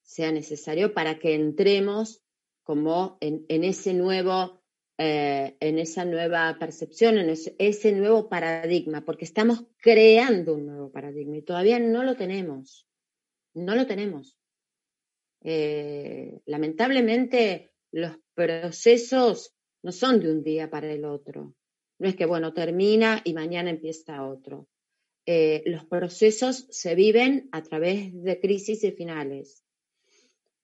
sea 0.03 0.31
necesario 0.33 0.95
para 0.95 1.19
que 1.19 1.35
entremos 1.35 2.23
como 2.63 3.17
en, 3.21 3.45
ese 3.49 3.95
nuevo, 3.95 4.58
eh, 5.01 5.57
en 5.61 5.79
esa 5.79 6.05
nueva 6.05 6.57
percepción, 6.59 7.19
en 7.19 7.31
ese, 7.31 7.93
nuevo 7.93 8.29
paradigma, 8.29 9.05
porque 9.05 9.25
estamos 9.25 9.65
creando 9.81 10.55
un 10.55 10.67
nuevo 10.67 10.91
paradigma 10.91 11.37
y 11.37 11.43
todavía 11.43 11.79
no 11.79 12.03
lo 12.03 12.17
tenemos, 12.17 12.85
no 13.55 13.77
lo 13.77 13.87
tenemos. 13.87 14.37
Eh, 15.45 16.41
lamentablemente 16.47 17.71
los 17.93 18.19
procesos 18.35 19.55
no 19.85 19.93
son 19.93 20.19
de 20.19 20.33
un 20.33 20.43
día 20.43 20.69
para 20.69 20.93
el 20.93 21.05
otro. 21.05 21.55
No 22.01 22.09
es 22.09 22.17
que, 22.17 22.27
bueno, 22.27 22.53
termina 22.53 23.21
y 23.23 23.35
mañana 23.35 23.71
empieza 23.71 24.27
otro. 24.27 24.67
Eh, 25.27 25.63
los 25.67 25.85
procesos 25.85 26.67
se 26.71 26.97
viven 26.97 27.49
a 27.53 27.63
través 27.63 28.21
de 28.21 28.41
crisis 28.41 28.83
y 28.83 28.91
finales. 28.91 29.63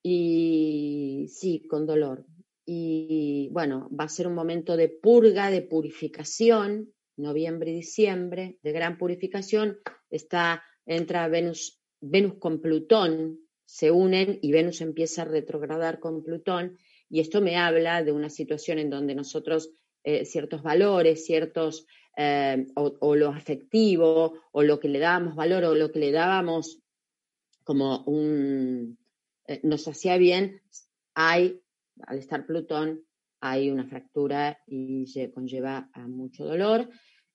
Y 0.02 1.26
sí, 1.28 1.68
con 1.68 1.86
dolor. 1.86 2.26
Y 2.66 3.48
bueno, 3.52 3.88
va 3.90 4.04
a 4.04 4.08
ser 4.08 4.26
un 4.26 4.34
momento 4.34 4.76
de 4.76 4.88
purga, 4.88 5.50
de 5.50 5.62
purificación, 5.62 6.92
noviembre 7.16 7.72
y 7.72 7.76
diciembre, 7.76 8.58
de 8.62 8.72
gran 8.72 8.98
purificación. 8.98 9.78
Está, 10.10 10.62
entra 10.86 11.28
Venus, 11.28 11.80
Venus 12.00 12.34
con 12.38 12.60
Plutón, 12.60 13.40
se 13.64 13.90
unen 13.90 14.38
y 14.42 14.52
Venus 14.52 14.80
empieza 14.80 15.22
a 15.22 15.26
retrogradar 15.26 16.00
con 16.00 16.22
Plutón 16.22 16.78
y 17.08 17.20
esto 17.20 17.40
me 17.40 17.56
habla 17.56 18.02
de 18.02 18.12
una 18.12 18.30
situación 18.30 18.78
en 18.78 18.90
donde 18.90 19.14
nosotros 19.14 19.70
eh, 20.02 20.24
ciertos 20.24 20.62
valores, 20.62 21.24
ciertos, 21.24 21.86
eh, 22.16 22.66
o, 22.74 23.16
lo 23.16 23.30
afectivo, 23.30 24.34
o 24.52 24.62
lo 24.62 24.78
que 24.78 24.88
le 24.88 24.98
dábamos 24.98 25.34
valor, 25.34 25.64
o 25.64 25.74
lo 25.74 25.90
que 25.90 25.98
le 25.98 26.12
dábamos 26.12 26.80
como 27.64 28.04
un, 28.04 28.98
eh, 29.46 29.60
nos 29.62 29.88
hacía 29.88 30.18
bien, 30.18 30.60
hay, 31.14 31.62
al 32.06 32.18
estar 32.18 32.46
Plutón, 32.46 33.04
hay 33.40 33.70
una 33.70 33.86
fractura 33.86 34.58
y 34.66 35.06
se 35.06 35.30
conlleva 35.30 35.90
mucho 36.08 36.44
dolor. 36.44 36.88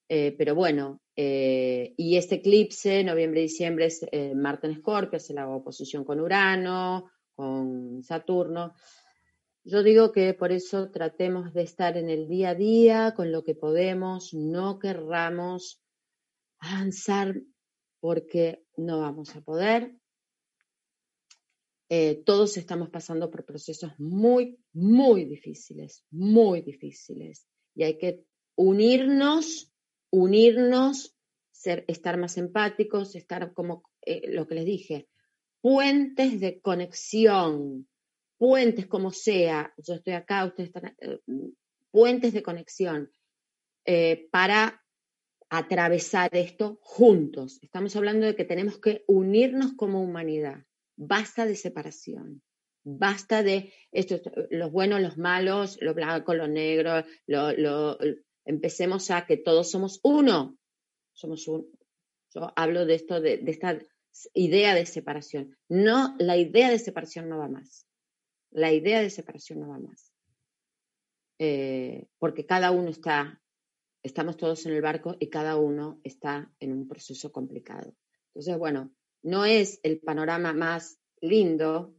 pero 0.09 0.55
bueno, 0.55 1.01
y 1.15 2.17
este 2.17 2.35
eclipse, 2.35 3.03
noviembre-diciembre, 3.03 3.85
es 3.85 4.01
Marte 4.35 4.67
en 4.67 4.73
Escorpio, 4.73 5.17
hace 5.17 5.35
la 5.35 5.47
oposición 5.47 6.03
con 6.03 6.19
Urano, 6.19 7.11
con 7.35 8.01
Saturno. 8.01 8.73
Yo 9.63 9.83
digo 9.83 10.11
que 10.11 10.33
por 10.33 10.51
eso 10.51 10.89
tratemos 10.89 11.53
de 11.53 11.61
estar 11.61 11.95
en 11.95 12.09
el 12.09 12.27
día 12.27 12.49
a 12.49 12.55
día 12.55 13.13
con 13.15 13.31
lo 13.31 13.43
que 13.43 13.53
podemos, 13.53 14.33
no 14.33 14.79
querramos 14.79 15.83
avanzar 16.57 17.35
porque 17.99 18.63
no 18.77 19.01
vamos 19.01 19.35
a 19.35 19.41
poder. 19.41 19.93
Eh, 21.91 22.21
todos 22.23 22.55
estamos 22.57 22.89
pasando 22.91 23.31
por 23.31 23.45
procesos 23.45 23.91
muy, 23.97 24.59
muy 24.73 25.25
difíciles, 25.25 26.05
muy 26.11 26.61
difíciles. 26.61 27.47
Y 27.73 27.83
hay 27.83 27.97
que 27.97 28.23
unirnos, 28.55 29.73
unirnos, 30.11 31.17
ser, 31.51 31.85
estar 31.87 32.17
más 32.17 32.37
empáticos, 32.37 33.15
estar 33.15 33.53
como 33.55 33.89
eh, 34.05 34.21
lo 34.31 34.45
que 34.45 34.55
les 34.55 34.65
dije, 34.65 35.09
puentes 35.61 36.39
de 36.39 36.61
conexión, 36.61 37.87
puentes 38.37 38.85
como 38.85 39.11
sea, 39.11 39.73
yo 39.77 39.95
estoy 39.95 40.13
acá, 40.13 40.45
ustedes 40.45 40.69
están, 40.69 40.95
eh, 40.99 41.19
puentes 41.91 42.33
de 42.33 42.43
conexión 42.43 43.11
para 44.31 44.83
atravesar 45.49 46.29
esto 46.35 46.77
juntos. 46.83 47.57
Estamos 47.63 47.95
hablando 47.95 48.27
de 48.27 48.35
que 48.35 48.45
tenemos 48.45 48.77
que 48.77 49.03
unirnos 49.07 49.73
como 49.73 50.03
humanidad. 50.03 50.63
Basta 50.99 51.45
de 51.45 51.55
separación. 51.55 52.41
Basta 52.83 53.43
de 53.43 53.73
esto, 53.91 54.19
los 54.49 54.71
buenos, 54.71 55.01
los 55.01 55.17
malos, 55.17 55.77
lo 55.81 55.93
blanco, 55.93 56.33
lo 56.33 56.47
negro, 56.47 57.03
lo, 57.27 57.97
empecemos 58.45 59.11
a 59.11 59.25
que 59.25 59.37
todos 59.37 59.71
somos 59.71 59.99
uno. 60.03 60.57
Somos 61.13 61.47
uno. 61.47 61.65
Yo 62.33 62.51
hablo 62.55 62.85
de 62.85 62.95
esto, 62.95 63.21
de 63.21 63.41
esta 63.47 63.79
idea 64.33 64.75
de 64.75 64.85
separación. 64.85 65.57
No, 65.67 66.15
la 66.19 66.37
idea 66.37 66.69
de 66.69 66.79
separación 66.79 67.29
no 67.29 67.37
va 67.37 67.47
más 67.47 67.89
la 68.51 68.71
idea 68.73 69.01
de 69.01 69.09
separación 69.09 69.59
no 69.59 69.69
va 69.69 69.79
más. 69.79 70.13
Eh, 71.39 72.07
porque 72.17 72.45
cada 72.45 72.71
uno 72.71 72.89
está, 72.89 73.41
estamos 74.03 74.37
todos 74.37 74.65
en 74.65 74.73
el 74.73 74.81
barco 74.81 75.15
y 75.19 75.29
cada 75.29 75.57
uno 75.57 75.99
está 76.03 76.51
en 76.59 76.73
un 76.73 76.87
proceso 76.87 77.31
complicado. 77.31 77.95
Entonces, 78.27 78.57
bueno, 78.57 78.91
no 79.23 79.45
es 79.45 79.79
el 79.83 79.99
panorama 79.99 80.53
más 80.53 80.99
lindo, 81.21 81.95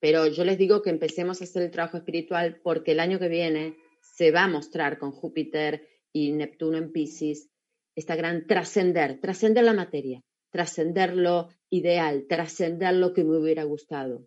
pero 0.00 0.26
yo 0.26 0.44
les 0.44 0.58
digo 0.58 0.82
que 0.82 0.90
empecemos 0.90 1.40
a 1.40 1.44
hacer 1.44 1.62
el 1.62 1.70
trabajo 1.70 1.96
espiritual 1.96 2.60
porque 2.62 2.92
el 2.92 3.00
año 3.00 3.18
que 3.18 3.28
viene 3.28 3.76
se 4.00 4.30
va 4.30 4.44
a 4.44 4.48
mostrar 4.48 4.98
con 4.98 5.10
Júpiter 5.10 5.88
y 6.12 6.32
Neptuno 6.32 6.78
en 6.78 6.92
Pisces 6.92 7.50
esta 7.94 8.14
gran 8.14 8.46
trascender, 8.46 9.20
trascender 9.20 9.64
la 9.64 9.72
materia, 9.72 10.22
trascender 10.50 11.16
lo 11.16 11.48
ideal, 11.70 12.26
trascender 12.28 12.94
lo 12.94 13.14
que 13.14 13.24
me 13.24 13.38
hubiera 13.38 13.64
gustado 13.64 14.26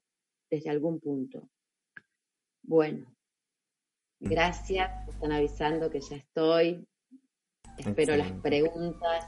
desde 0.49 0.71
algún 0.71 0.99
punto. 0.99 1.49
Bueno, 2.63 3.15
gracias, 4.19 5.07
están 5.07 5.31
avisando 5.31 5.89
que 5.89 6.01
ya 6.01 6.17
estoy. 6.17 6.85
Espero 7.77 8.17
las 8.17 8.31
preguntas. 8.41 9.23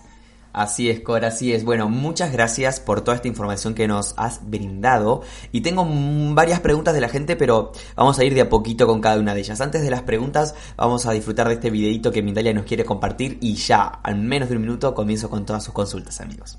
Así 0.54 0.90
es, 0.90 1.00
Cora, 1.00 1.30
así 1.30 1.54
es. 1.54 1.64
Bueno, 1.64 1.90
muchas 1.90 2.32
gracias 2.32 2.80
por 2.80 3.02
toda 3.02 3.16
esta 3.16 3.28
información 3.28 3.74
que 3.74 3.88
nos 3.88 4.14
has 4.18 4.50
brindado. 4.50 5.22
Y 5.52 5.62
tengo 5.62 5.88
varias 6.34 6.60
preguntas 6.60 6.94
de 6.94 7.02
la 7.02 7.10
gente, 7.10 7.36
pero 7.36 7.72
vamos 7.96 8.20
a 8.20 8.24
ir 8.24 8.34
de 8.34 8.42
a 8.42 8.50
poquito 8.50 8.88
con 8.88 9.02
cada 9.02 9.20
una 9.20 9.34
de 9.34 9.42
ellas. 9.42 9.62
Antes 9.62 9.82
de 9.82 9.90
las 9.90 10.04
preguntas, 10.04 10.56
vamos 10.76 11.06
a 11.06 11.12
disfrutar 11.12 11.48
de 11.48 11.56
este 11.56 11.70
videito 11.70 12.12
que 12.12 12.22
Mindalia 12.22 12.54
nos 12.54 12.66
quiere 12.66 12.86
compartir 12.86 13.38
y 13.42 13.56
ya, 13.56 13.84
al 13.84 14.18
menos 14.18 14.50
de 14.50 14.56
un 14.56 14.62
minuto, 14.62 14.94
comienzo 14.94 15.30
con 15.30 15.46
todas 15.46 15.64
sus 15.64 15.74
consultas, 15.74 16.20
amigos. 16.22 16.58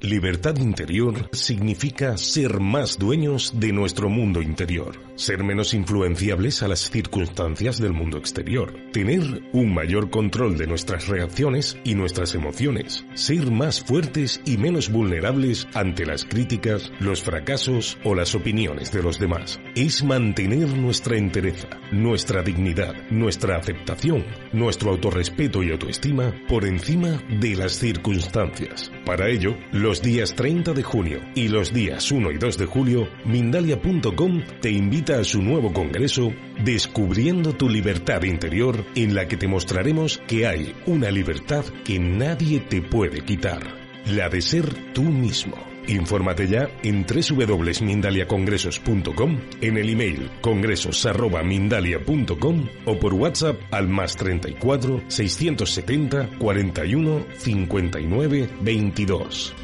Libertad 0.00 0.56
interior 0.58 1.30
significa 1.32 2.16
ser 2.18 2.60
más 2.60 2.98
dueños 2.98 3.54
de 3.58 3.72
nuestro 3.72 4.10
mundo 4.10 4.42
interior, 4.42 5.00
ser 5.14 5.42
menos 5.42 5.72
influenciables 5.72 6.62
a 6.62 6.68
las 6.68 6.90
circunstancias 6.90 7.80
del 7.80 7.92
mundo 7.92 8.18
exterior, 8.18 8.74
tener 8.92 9.42
un 9.52 9.72
mayor 9.72 10.10
control 10.10 10.58
de 10.58 10.66
nuestras 10.66 11.08
reacciones 11.08 11.78
y 11.84 11.94
nuestras 11.94 12.34
emociones, 12.34 13.06
ser 13.14 13.50
más 13.50 13.80
fuertes 13.80 14.42
y 14.44 14.58
menos 14.58 14.90
vulnerables 14.90 15.66
ante 15.74 16.04
las 16.04 16.24
críticas, 16.24 16.92
los 17.00 17.22
fracasos 17.22 17.96
o 18.04 18.14
las 18.14 18.34
opiniones 18.34 18.92
de 18.92 19.02
los 19.02 19.18
demás. 19.18 19.58
Es 19.74 20.04
mantener 20.04 20.76
nuestra 20.76 21.16
entereza, 21.16 21.68
nuestra 21.92 22.42
dignidad, 22.42 22.94
nuestra 23.10 23.56
aceptación, 23.56 24.24
nuestro 24.52 24.90
autorrespeto 24.90 25.62
y 25.62 25.70
autoestima 25.70 26.34
por 26.46 26.66
encima 26.66 27.22
de 27.40 27.56
las 27.56 27.78
circunstancias. 27.78 28.90
Para 29.04 29.28
ello, 29.28 29.54
los 29.70 30.00
días 30.00 30.34
30 30.34 30.72
de 30.72 30.82
junio 30.82 31.20
y 31.34 31.48
los 31.48 31.74
días 31.74 32.10
1 32.10 32.30
y 32.30 32.38
2 32.38 32.56
de 32.56 32.66
julio, 32.66 33.08
Mindalia.com 33.26 34.42
te 34.62 34.70
invita 34.70 35.18
a 35.18 35.24
su 35.24 35.42
nuevo 35.42 35.72
congreso 35.72 36.32
Descubriendo 36.64 37.52
tu 37.52 37.68
libertad 37.68 38.22
interior, 38.22 38.84
en 38.94 39.14
la 39.14 39.28
que 39.28 39.36
te 39.36 39.48
mostraremos 39.48 40.18
que 40.26 40.46
hay 40.46 40.74
una 40.86 41.10
libertad 41.10 41.64
que 41.84 41.98
nadie 41.98 42.60
te 42.60 42.80
puede 42.80 43.22
quitar, 43.22 43.62
la 44.06 44.28
de 44.28 44.40
ser 44.40 44.72
tú 44.94 45.02
mismo. 45.02 45.73
Infórmate 45.88 46.46
ya 46.48 46.68
en 46.82 47.04
www.mindaliacongresos.com, 47.06 49.38
en 49.60 49.76
el 49.76 49.90
email 49.90 50.30
congresos.mindalia.com 50.40 52.68
o 52.86 52.98
por 52.98 53.12
WhatsApp 53.14 53.60
al 53.70 53.88
más 53.88 54.16
34 54.16 55.02
670 55.08 56.30
41 56.38 57.26
59 57.36 58.48
22. 58.60 59.54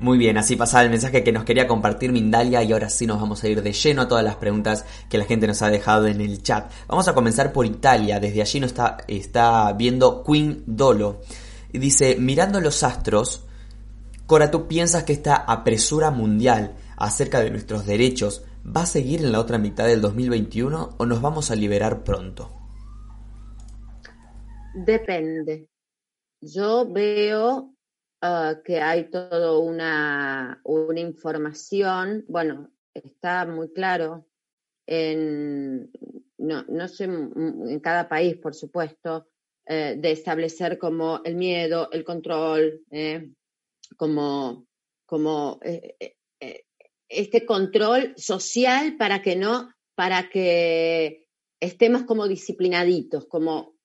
Muy 0.00 0.16
bien, 0.16 0.38
así 0.38 0.54
pasaba 0.54 0.84
el 0.84 0.90
mensaje 0.90 1.24
que 1.24 1.32
nos 1.32 1.42
quería 1.42 1.66
compartir 1.66 2.12
Mindalia 2.12 2.62
y 2.62 2.72
ahora 2.72 2.88
sí 2.88 3.04
nos 3.04 3.20
vamos 3.20 3.42
a 3.42 3.48
ir 3.48 3.62
de 3.62 3.72
lleno 3.72 4.02
a 4.02 4.08
todas 4.08 4.22
las 4.22 4.36
preguntas 4.36 4.84
que 5.08 5.18
la 5.18 5.24
gente 5.24 5.48
nos 5.48 5.60
ha 5.62 5.70
dejado 5.70 6.06
en 6.06 6.20
el 6.20 6.40
chat. 6.40 6.70
Vamos 6.86 7.08
a 7.08 7.14
comenzar 7.14 7.52
por 7.52 7.66
Italia, 7.66 8.20
desde 8.20 8.40
allí 8.40 8.60
nos 8.60 8.70
está, 8.70 8.98
está 9.08 9.72
viendo 9.72 10.22
Queen 10.22 10.62
Dolo. 10.66 11.22
Y 11.72 11.78
dice, 11.78 12.14
mirando 12.16 12.60
los 12.60 12.84
astros, 12.84 13.47
Cora, 14.28 14.50
¿tú 14.50 14.68
piensas 14.68 15.04
que 15.04 15.14
esta 15.14 15.36
apresura 15.36 16.10
mundial 16.10 16.76
acerca 16.98 17.40
de 17.40 17.50
nuestros 17.50 17.86
derechos 17.86 18.44
va 18.62 18.82
a 18.82 18.86
seguir 18.86 19.24
en 19.24 19.32
la 19.32 19.40
otra 19.40 19.56
mitad 19.56 19.86
del 19.86 20.02
2021 20.02 20.96
o 20.98 21.06
nos 21.06 21.22
vamos 21.22 21.50
a 21.50 21.56
liberar 21.56 22.04
pronto? 22.04 22.50
Depende. 24.74 25.70
Yo 26.42 26.86
veo 26.92 27.74
ah, 28.20 28.56
que 28.62 28.82
hay 28.82 29.08
toda 29.08 29.58
una, 29.58 30.60
una 30.62 31.00
información, 31.00 32.26
bueno, 32.28 32.70
está 32.92 33.46
muy 33.46 33.72
claro 33.72 34.26
en, 34.86 35.90
no, 36.36 36.88
sé, 36.88 37.04
en 37.04 37.80
cada 37.80 38.10
país, 38.10 38.36
por 38.36 38.54
supuesto, 38.54 39.26
eh, 39.64 39.96
de 39.98 40.10
establecer 40.10 40.76
como 40.76 41.22
el 41.24 41.34
miedo, 41.34 41.88
el 41.92 42.04
control, 42.04 42.82
eh, 42.90 43.32
como, 43.96 44.66
como 45.06 45.58
eh, 45.62 46.16
este 47.08 47.46
control 47.46 48.14
social 48.16 48.96
para 48.96 49.22
que 49.22 49.36
no, 49.36 49.72
para 49.94 50.28
que 50.28 51.26
estemos 51.60 52.04
como 52.04 52.28
disciplinaditos, 52.28 53.26
como 53.26 53.76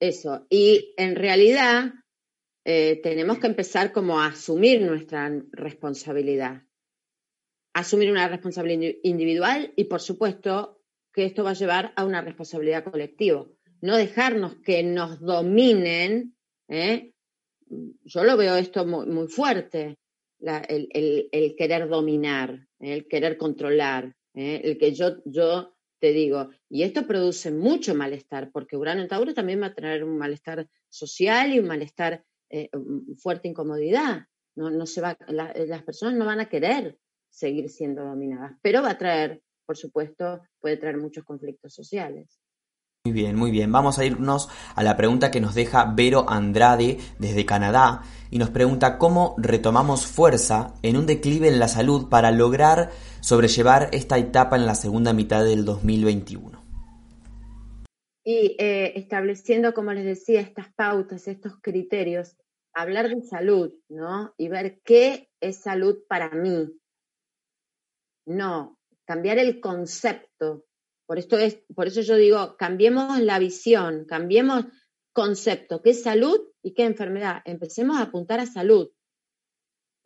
eso. 0.00 0.46
Y 0.50 0.94
en 0.96 1.16
realidad 1.16 1.92
tenemos 2.64 3.40
que 3.40 3.48
empezar 3.48 3.92
como 3.92 4.20
a 4.20 4.26
asumir 4.26 4.82
nuestra 4.82 5.28
responsabilidad 5.50 6.62
asumir 7.74 8.10
una 8.10 8.28
responsabilidad 8.28 8.94
individual 9.02 9.72
y, 9.76 9.84
por 9.84 10.00
supuesto, 10.00 10.80
que 11.12 11.24
esto 11.24 11.44
va 11.44 11.50
a 11.50 11.54
llevar 11.54 11.92
a 11.96 12.04
una 12.04 12.20
responsabilidad 12.20 12.84
colectiva. 12.84 13.46
No 13.80 13.96
dejarnos 13.96 14.56
que 14.56 14.82
nos 14.82 15.20
dominen. 15.20 16.36
¿eh? 16.68 17.11
Yo 18.04 18.24
lo 18.24 18.36
veo 18.36 18.56
esto 18.56 18.84
muy, 18.86 19.28
fuerte, 19.28 19.98
el, 20.40 21.54
querer 21.56 21.88
dominar, 21.88 22.66
el 22.80 23.06
querer 23.08 23.36
controlar, 23.36 24.14
¿eh? 24.34 24.60
el 24.64 24.78
que 24.78 24.92
yo, 24.92 25.22
yo 25.24 25.74
te 26.00 26.12
digo, 26.12 26.50
y 26.68 26.82
esto 26.82 27.06
produce 27.06 27.50
mucho 27.50 27.94
malestar, 27.94 28.50
porque 28.52 28.76
Urano 28.76 29.02
en 29.02 29.08
Tauro 29.08 29.34
también 29.34 29.62
va 29.62 29.66
a 29.66 29.74
tener 29.74 30.04
un 30.04 30.18
malestar 30.18 30.68
social 30.88 31.52
y 31.52 31.60
un 31.60 31.66
malestar, 31.66 32.24
eh, 32.50 32.68
fuerte 33.18 33.48
incomodidad. 33.48 34.26
No, 34.54 34.68
no 34.68 34.84
se 34.84 35.00
va, 35.00 35.16
las 35.28 35.82
personas 35.84 36.14
no 36.14 36.26
van 36.26 36.40
a 36.40 36.48
querer 36.48 36.98
seguir 37.30 37.70
siendo 37.70 38.04
dominadas. 38.04 38.52
Pero 38.60 38.82
va 38.82 38.90
a 38.90 38.98
traer, 38.98 39.42
por 39.64 39.78
supuesto, 39.78 40.42
puede 40.60 40.76
traer 40.76 40.98
muchos 40.98 41.24
conflictos 41.24 41.72
sociales. 41.72 42.38
Muy 43.04 43.14
bien, 43.14 43.34
muy 43.34 43.50
bien. 43.50 43.72
Vamos 43.72 43.98
a 43.98 44.04
irnos 44.04 44.48
a 44.76 44.84
la 44.84 44.96
pregunta 44.96 45.32
que 45.32 45.40
nos 45.40 45.56
deja 45.56 45.92
Vero 45.92 46.30
Andrade 46.30 46.98
desde 47.18 47.44
Canadá 47.44 48.02
y 48.30 48.38
nos 48.38 48.50
pregunta 48.50 48.96
cómo 48.96 49.34
retomamos 49.38 50.06
fuerza 50.06 50.74
en 50.82 50.96
un 50.96 51.06
declive 51.06 51.48
en 51.48 51.58
la 51.58 51.66
salud 51.66 52.08
para 52.08 52.30
lograr 52.30 52.92
sobrellevar 53.20 53.88
esta 53.90 54.18
etapa 54.18 54.54
en 54.54 54.66
la 54.66 54.76
segunda 54.76 55.12
mitad 55.12 55.42
del 55.44 55.64
2021. 55.64 56.62
Y 58.24 58.54
eh, 58.60 58.92
estableciendo, 58.94 59.74
como 59.74 59.92
les 59.92 60.04
decía, 60.04 60.40
estas 60.40 60.72
pautas, 60.72 61.26
estos 61.26 61.54
criterios, 61.60 62.36
hablar 62.72 63.08
de 63.08 63.22
salud, 63.22 63.72
¿no? 63.88 64.32
Y 64.38 64.46
ver 64.46 64.80
qué 64.84 65.28
es 65.40 65.56
salud 65.56 66.04
para 66.08 66.30
mí, 66.30 66.72
no, 68.26 68.78
cambiar 69.04 69.38
el 69.38 69.60
concepto. 69.60 70.66
Por, 71.12 71.18
esto 71.18 71.36
es, 71.36 71.58
por 71.74 71.88
eso 71.88 72.00
yo 72.00 72.16
digo, 72.16 72.56
cambiemos 72.56 73.20
la 73.20 73.38
visión, 73.38 74.06
cambiemos 74.06 74.64
concepto, 75.12 75.82
qué 75.82 75.90
es 75.90 76.02
salud 76.02 76.40
y 76.62 76.72
qué 76.72 76.84
enfermedad. 76.84 77.42
Empecemos 77.44 77.98
a 77.98 78.04
apuntar 78.04 78.40
a 78.40 78.46
salud. 78.46 78.88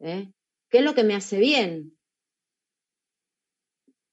¿eh? 0.01 0.33
¿Qué 0.69 0.79
es 0.79 0.85
lo 0.85 0.97
que 0.97 1.05
me 1.05 1.15
hace 1.15 1.39
bien? 1.39 1.97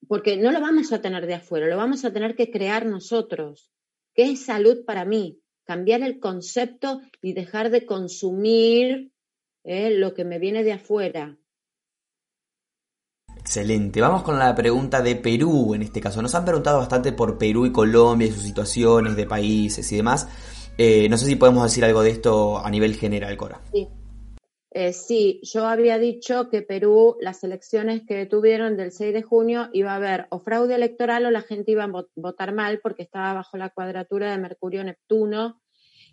Porque 0.08 0.38
no 0.38 0.52
lo 0.52 0.62
vamos 0.62 0.92
a 0.92 1.02
tener 1.02 1.26
de 1.26 1.34
afuera, 1.34 1.66
lo 1.66 1.78
vamos 1.78 2.06
a 2.06 2.14
tener 2.14 2.36
que 2.36 2.52
crear 2.52 2.86
nosotros. 2.86 3.72
¿Qué 4.14 4.26
es 4.26 4.46
salud 4.46 4.86
para 4.86 5.04
mí? 5.04 5.42
Cambiar 5.64 6.04
el 6.04 6.20
concepto 6.20 7.02
y 7.24 7.34
dejar 7.34 7.72
de 7.72 7.88
consumir 7.88 9.12
¿eh? 9.64 9.98
lo 9.98 10.14
que 10.14 10.26
me 10.26 10.38
viene 10.38 10.64
de 10.64 10.74
afuera. 10.74 11.40
Excelente. 13.44 14.00
Vamos 14.00 14.24
con 14.24 14.40
la 14.40 14.56
pregunta 14.56 15.02
de 15.02 15.18
Perú 15.18 15.76
en 15.76 15.82
este 15.82 16.00
caso. 16.00 16.22
Nos 16.22 16.34
han 16.34 16.46
preguntado 16.46 16.78
bastante 16.78 17.12
por 17.12 17.38
Perú 17.38 17.66
y 17.66 17.74
Colombia 17.74 18.26
y 18.26 18.32
sus 18.32 18.44
situaciones 18.44 19.18
de 19.18 19.26
países 19.26 19.92
y 19.92 19.98
demás. 19.98 20.30
Eh, 20.78 21.10
no 21.10 21.18
sé 21.18 21.26
si 21.26 21.36
podemos 21.36 21.64
decir 21.64 21.84
algo 21.84 22.02
de 22.04 22.12
esto 22.12 22.58
a 22.58 22.70
nivel 22.72 22.96
general, 22.96 23.36
Cora. 23.36 23.60
Sí. 23.74 23.90
Eh, 24.72 24.94
sí, 24.94 25.42
yo 25.44 25.66
había 25.66 26.00
dicho 26.00 26.50
que 26.50 26.62
Perú, 26.62 27.18
las 27.20 27.44
elecciones 27.44 28.04
que 28.08 28.26
tuvieron 28.26 28.78
del 28.78 28.94
6 28.94 29.14
de 29.14 29.24
junio, 29.24 29.70
iba 29.74 29.92
a 29.92 29.98
haber 29.98 30.28
o 30.30 30.40
fraude 30.40 30.76
electoral 30.76 31.26
o 31.26 31.32
la 31.32 31.42
gente 31.42 31.74
iba 31.74 31.84
a 31.84 32.06
votar 32.16 32.54
mal 32.54 32.80
porque 32.82 33.04
estaba 33.04 33.34
bajo 33.34 33.58
la 33.58 33.72
cuadratura 33.72 34.32
de 34.32 34.38
Mercurio-Neptuno 34.38 35.62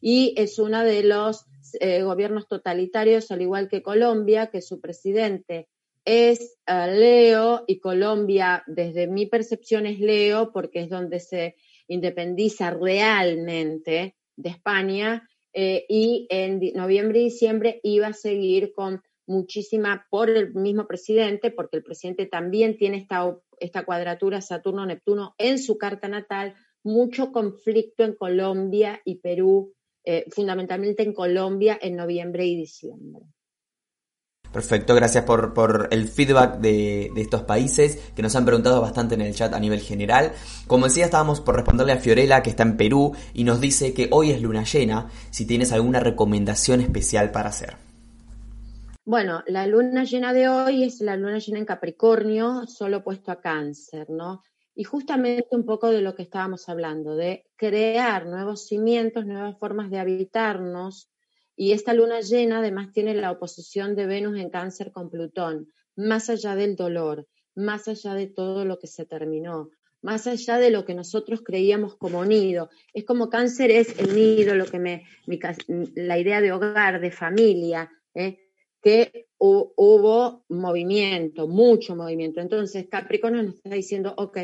y 0.00 0.34
es 0.36 0.58
uno 0.58 0.82
de 0.82 1.04
los 1.04 1.46
eh, 1.78 2.02
gobiernos 2.02 2.48
totalitarios, 2.48 3.30
al 3.30 3.42
igual 3.42 3.68
que 3.68 3.82
Colombia, 3.82 4.48
que 4.48 4.62
su 4.62 4.80
presidente 4.80 5.68
es 6.10 6.58
eh, 6.66 6.86
Leo 6.88 7.64
y 7.66 7.78
Colombia, 7.78 8.64
desde 8.66 9.06
mi 9.06 9.26
percepción 9.26 9.86
es 9.86 10.00
Leo 10.00 10.52
porque 10.52 10.80
es 10.80 10.88
donde 10.88 11.20
se 11.20 11.56
independiza 11.86 12.70
realmente 12.70 14.16
de 14.36 14.48
España 14.48 15.28
eh, 15.52 15.84
y 15.88 16.26
en 16.30 16.60
noviembre 16.74 17.20
y 17.20 17.24
diciembre 17.24 17.80
iba 17.82 18.08
a 18.08 18.12
seguir 18.12 18.72
con 18.72 19.02
muchísima 19.26 20.06
por 20.10 20.28
el 20.28 20.54
mismo 20.54 20.86
presidente, 20.86 21.50
porque 21.50 21.76
el 21.76 21.84
presidente 21.84 22.26
también 22.26 22.76
tiene 22.76 22.98
esta, 22.98 23.36
esta 23.58 23.84
cuadratura 23.84 24.40
Saturno-Neptuno 24.40 25.34
en 25.38 25.58
su 25.58 25.78
carta 25.78 26.08
natal, 26.08 26.54
mucho 26.82 27.30
conflicto 27.30 28.02
en 28.02 28.14
Colombia 28.14 29.00
y 29.04 29.16
Perú, 29.16 29.74
eh, 30.04 30.24
fundamentalmente 30.30 31.02
en 31.02 31.12
Colombia 31.12 31.78
en 31.80 31.96
noviembre 31.96 32.46
y 32.46 32.56
diciembre. 32.56 33.26
Perfecto, 34.52 34.96
gracias 34.96 35.24
por, 35.24 35.88
el 35.92 36.08
feedback 36.08 36.58
de, 36.58 37.12
estos 37.16 37.42
países 37.42 38.12
que 38.16 38.22
nos 38.22 38.34
han 38.34 38.44
preguntado 38.44 38.80
bastante 38.80 39.14
en 39.14 39.20
el 39.20 39.34
chat 39.34 39.54
a 39.54 39.60
nivel 39.60 39.80
general. 39.80 40.32
Como 40.66 40.86
decía, 40.86 41.04
estábamos 41.04 41.40
por 41.40 41.54
responderle 41.54 41.92
a 41.92 41.98
Fiorella 41.98 42.42
que 42.42 42.50
está 42.50 42.64
en 42.64 42.76
Perú 42.76 43.14
y 43.32 43.44
nos 43.44 43.60
dice 43.60 43.94
que 43.94 44.08
hoy 44.10 44.32
es 44.32 44.42
luna 44.42 44.64
llena, 44.64 45.08
si 45.30 45.46
tienes 45.46 45.72
alguna 45.72 46.00
recomendación 46.00 46.80
especial 46.80 47.30
para 47.30 47.50
hacer. 47.50 47.76
Bueno, 49.04 49.42
la 49.46 49.66
luna 49.66 50.04
llena 50.04 50.32
de 50.32 50.48
hoy 50.48 50.82
es 50.84 51.00
la 51.00 51.16
luna 51.16 51.38
llena 51.38 51.58
en 51.60 51.64
Capricornio, 51.64 52.66
solo 52.66 53.04
puesto 53.04 53.30
a 53.30 53.40
cáncer, 53.40 54.10
¿no? 54.10 54.42
Y 54.74 54.82
justamente 54.82 55.48
un 55.52 55.64
poco 55.64 55.90
de 55.90 56.00
lo 56.00 56.14
que 56.14 56.22
estábamos 56.22 56.68
hablando, 56.68 57.14
de 57.14 57.44
crear 57.56 58.26
nuevos 58.26 58.66
cimientos, 58.66 59.26
nuevas 59.26 59.56
formas 59.58 59.90
de 59.90 60.00
habitarnos, 60.00 61.08
y 61.60 61.72
esta 61.72 61.92
luna 61.92 62.22
llena 62.22 62.60
además 62.60 62.90
tiene 62.90 63.12
la 63.12 63.30
oposición 63.30 63.94
de 63.94 64.06
Venus 64.06 64.38
en 64.38 64.48
cáncer 64.48 64.92
con 64.92 65.10
Plutón, 65.10 65.70
más 65.94 66.30
allá 66.30 66.54
del 66.54 66.74
dolor, 66.74 67.28
más 67.54 67.86
allá 67.86 68.14
de 68.14 68.28
todo 68.28 68.64
lo 68.64 68.78
que 68.78 68.86
se 68.86 69.04
terminó, 69.04 69.68
más 70.00 70.26
allá 70.26 70.56
de 70.56 70.70
lo 70.70 70.86
que 70.86 70.94
nosotros 70.94 71.42
creíamos 71.44 71.96
como 71.96 72.24
nido. 72.24 72.70
Es 72.94 73.04
como 73.04 73.28
cáncer 73.28 73.70
es 73.70 73.98
el 73.98 74.16
nido, 74.16 74.54
lo 74.54 74.64
que 74.64 74.78
me, 74.78 75.04
la 75.94 76.18
idea 76.18 76.40
de 76.40 76.50
hogar, 76.50 76.98
de 76.98 77.10
familia, 77.10 77.90
¿eh? 78.14 78.38
que 78.80 79.26
hubo 79.36 80.46
movimiento, 80.48 81.46
mucho 81.46 81.94
movimiento. 81.94 82.40
Entonces 82.40 82.86
Capricornio 82.88 83.42
nos 83.42 83.56
está 83.56 83.74
diciendo, 83.74 84.14
ok, 84.16 84.38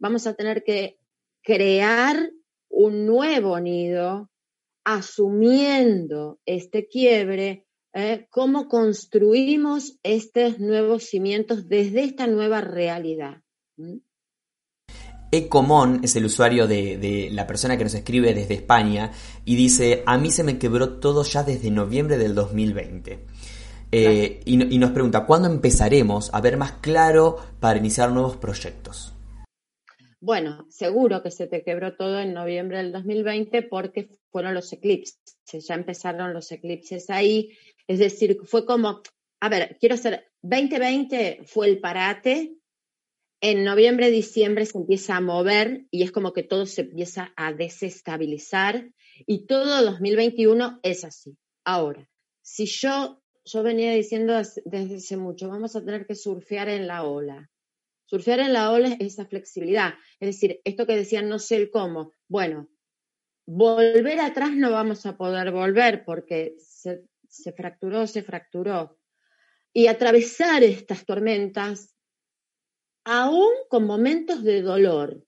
vamos 0.00 0.26
a 0.26 0.34
tener 0.34 0.64
que 0.64 0.98
crear 1.44 2.28
un 2.68 3.06
nuevo 3.06 3.60
nido 3.60 4.29
asumiendo 4.84 6.40
este 6.46 6.88
quiebre, 6.88 7.66
¿eh? 7.92 8.26
cómo 8.30 8.68
construimos 8.68 9.98
estos 10.02 10.58
nuevos 10.58 11.04
cimientos 11.04 11.68
desde 11.68 12.04
esta 12.04 12.26
nueva 12.26 12.60
realidad. 12.60 13.42
¿Mm? 13.76 13.98
Ecomon 15.32 16.00
es 16.02 16.16
el 16.16 16.24
usuario 16.24 16.66
de, 16.66 17.28
la 17.30 17.46
persona 17.46 17.76
que 17.78 17.84
nos 17.84 17.94
escribe 17.94 18.34
desde 18.34 18.54
España 18.54 19.12
y 19.44 19.54
dice, 19.54 20.02
a 20.06 20.18
mí 20.18 20.30
se 20.32 20.42
me 20.42 20.58
quebró 20.58 20.98
todo 20.98 21.22
ya 21.22 21.44
desde 21.44 21.70
noviembre 21.70 22.18
del 22.18 22.34
2020. 22.34 23.26
Eh, 23.92 24.40
y, 24.44 24.74
y 24.74 24.78
nos 24.78 24.90
pregunta, 24.90 25.26
¿cuándo 25.26 25.48
empezaremos 25.48 26.30
a 26.32 26.40
ver 26.40 26.56
más 26.56 26.72
claro 26.80 27.36
para 27.60 27.78
iniciar 27.78 28.10
nuevos 28.10 28.36
proyectos? 28.36 29.09
Bueno, 30.20 30.66
seguro 30.68 31.22
que 31.22 31.30
se 31.30 31.46
te 31.46 31.62
quebró 31.62 31.96
todo 31.96 32.20
en 32.20 32.34
noviembre 32.34 32.78
del 32.78 32.92
2020 32.92 33.62
porque 33.62 34.10
fueron 34.30 34.52
los 34.52 34.70
eclipses, 34.72 35.66
ya 35.66 35.74
empezaron 35.74 36.34
los 36.34 36.52
eclipses 36.52 37.08
ahí, 37.08 37.56
es 37.86 37.98
decir, 37.98 38.38
fue 38.44 38.66
como, 38.66 39.00
a 39.40 39.48
ver, 39.48 39.78
quiero 39.80 39.94
hacer, 39.94 40.30
2020 40.42 41.40
fue 41.44 41.68
el 41.68 41.80
parate, 41.80 42.54
en 43.40 43.64
noviembre, 43.64 44.10
diciembre 44.10 44.66
se 44.66 44.76
empieza 44.76 45.16
a 45.16 45.22
mover 45.22 45.86
y 45.90 46.02
es 46.02 46.12
como 46.12 46.34
que 46.34 46.42
todo 46.42 46.66
se 46.66 46.82
empieza 46.82 47.32
a 47.36 47.54
desestabilizar 47.54 48.92
y 49.26 49.46
todo 49.46 49.82
2021 49.82 50.80
es 50.82 51.04
así. 51.04 51.38
Ahora, 51.64 52.06
si 52.42 52.66
yo 52.66 53.22
yo 53.44 53.62
venía 53.62 53.92
diciendo 53.92 54.34
desde 54.64 54.96
hace 54.96 55.16
mucho, 55.16 55.48
vamos 55.48 55.74
a 55.74 55.84
tener 55.84 56.06
que 56.06 56.14
surfear 56.14 56.68
en 56.68 56.86
la 56.86 57.04
ola. 57.04 57.50
Surfear 58.10 58.40
en 58.40 58.52
la 58.52 58.72
ola 58.72 58.88
es 58.88 59.12
esa 59.12 59.24
flexibilidad. 59.24 59.94
Es 60.18 60.26
decir, 60.30 60.60
esto 60.64 60.84
que 60.84 60.96
decían, 60.96 61.28
no 61.28 61.38
sé 61.38 61.54
el 61.54 61.70
cómo. 61.70 62.12
Bueno, 62.26 62.68
volver 63.46 64.18
atrás 64.18 64.50
no 64.50 64.72
vamos 64.72 65.06
a 65.06 65.16
poder 65.16 65.52
volver 65.52 66.04
porque 66.04 66.56
se, 66.58 67.04
se 67.28 67.52
fracturó, 67.52 68.08
se 68.08 68.24
fracturó. 68.24 68.98
Y 69.72 69.86
atravesar 69.86 70.64
estas 70.64 71.06
tormentas, 71.06 71.94
aún 73.04 73.52
con 73.68 73.86
momentos 73.86 74.42
de 74.42 74.62
dolor, 74.62 75.24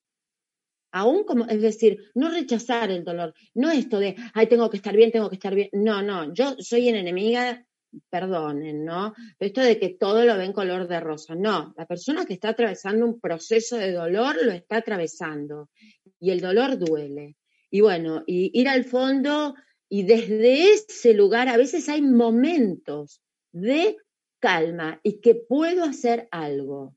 aún 0.91 1.23
como, 1.23 1.47
es 1.47 1.63
decir, 1.63 2.11
no 2.17 2.31
rechazar 2.31 2.91
el 2.91 3.05
dolor, 3.05 3.33
no 3.55 3.71
esto 3.71 4.01
de, 4.01 4.17
ay, 4.35 4.49
tengo 4.49 4.69
que 4.71 4.79
estar 4.79 4.97
bien, 4.97 5.13
tengo 5.13 5.29
que 5.29 5.37
estar 5.37 5.55
bien. 5.55 5.69
No, 5.71 6.03
no, 6.03 6.35
yo 6.35 6.57
soy 6.59 6.89
en 6.89 6.97
enemiga 6.97 7.65
perdonen, 8.11 8.85
¿no? 8.85 9.15
Esto 9.39 9.61
de 9.61 9.79
que 9.79 9.91
todo 9.91 10.25
lo 10.25 10.37
ven 10.37 10.53
color 10.53 10.89
de 10.89 11.01
rosa. 11.01 11.35
No, 11.35 11.75
la 11.77 11.87
persona 11.87 12.25
que 12.25 12.35
está 12.35 12.51
atravesando 12.51 13.07
un 13.07 13.21
proceso 13.21 13.77
de 13.77 13.93
dolor 13.93 14.37
lo 14.45 14.53
está 14.53 14.79
atravesando 14.79 15.71
y 16.19 16.31
el 16.31 16.41
dolor 16.41 16.79
duele. 16.79 17.37
Y 17.71 17.81
bueno, 17.81 18.23
y 18.27 18.51
ir 18.59 18.69
al 18.69 18.85
fondo 18.85 19.55
y 19.89 20.05
desde 20.05 20.73
ese 20.73 21.15
lugar 21.15 21.49
a 21.49 21.57
veces 21.57 21.89
hay 21.89 22.03
momentos 22.03 23.23
de 23.53 23.97
calma 24.41 25.01
y 25.03 25.21
que 25.21 25.35
puedo 25.35 25.85
hacer 25.85 26.29
algo. 26.31 26.95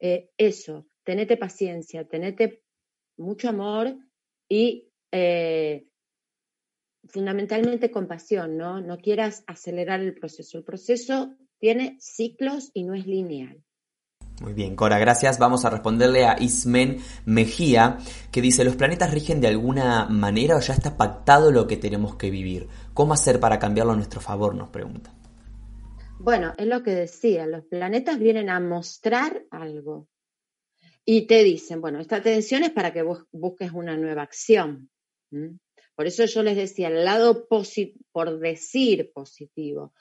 Eh, 0.00 0.30
eso, 0.36 0.86
tenete 1.04 1.36
paciencia, 1.36 2.06
tenete 2.06 2.62
mucho 3.16 3.48
amor 3.48 3.96
y 4.48 4.88
eh, 5.12 5.86
fundamentalmente 7.08 7.90
compasión, 7.90 8.56
¿no? 8.56 8.80
No 8.80 8.98
quieras 8.98 9.44
acelerar 9.46 10.00
el 10.00 10.14
proceso. 10.14 10.58
El 10.58 10.64
proceso 10.64 11.34
tiene 11.58 11.96
ciclos 12.00 12.70
y 12.74 12.84
no 12.84 12.94
es 12.94 13.06
lineal. 13.06 13.62
Muy 14.40 14.54
bien, 14.54 14.74
Cora, 14.74 14.98
gracias. 14.98 15.38
Vamos 15.38 15.66
a 15.66 15.70
responderle 15.70 16.24
a 16.24 16.40
Ismen 16.40 16.98
Mejía, 17.26 17.98
que 18.32 18.40
dice, 18.40 18.64
¿los 18.64 18.76
planetas 18.76 19.12
rigen 19.12 19.40
de 19.40 19.48
alguna 19.48 20.06
manera 20.06 20.56
o 20.56 20.60
ya 20.60 20.72
está 20.72 20.96
pactado 20.96 21.52
lo 21.52 21.66
que 21.66 21.76
tenemos 21.76 22.16
que 22.16 22.30
vivir? 22.30 22.66
¿Cómo 22.94 23.12
hacer 23.12 23.38
para 23.38 23.58
cambiarlo 23.58 23.92
a 23.92 23.96
nuestro 23.96 24.20
favor? 24.22 24.54
Nos 24.54 24.70
pregunta. 24.70 25.12
Bueno, 26.18 26.54
es 26.56 26.66
lo 26.66 26.82
que 26.82 26.92
decía, 26.92 27.46
los 27.46 27.64
planetas 27.64 28.18
vienen 28.18 28.48
a 28.50 28.60
mostrar 28.60 29.44
algo 29.50 30.08
y 31.04 31.26
te 31.26 31.42
dicen, 31.44 31.80
bueno, 31.80 31.98
esta 31.98 32.22
tensión 32.22 32.62
es 32.62 32.70
para 32.70 32.92
que 32.92 33.02
busques 33.32 33.72
una 33.72 33.96
nueva 33.96 34.22
acción. 34.22 34.90
Por 36.00 36.06
eso 36.06 36.24
yo 36.24 36.42
les 36.42 36.56
decía, 36.56 36.88
el 36.88 37.04
lado 37.04 37.46
por 37.46 38.38
decir 38.38 39.12
positivo, 39.12 39.92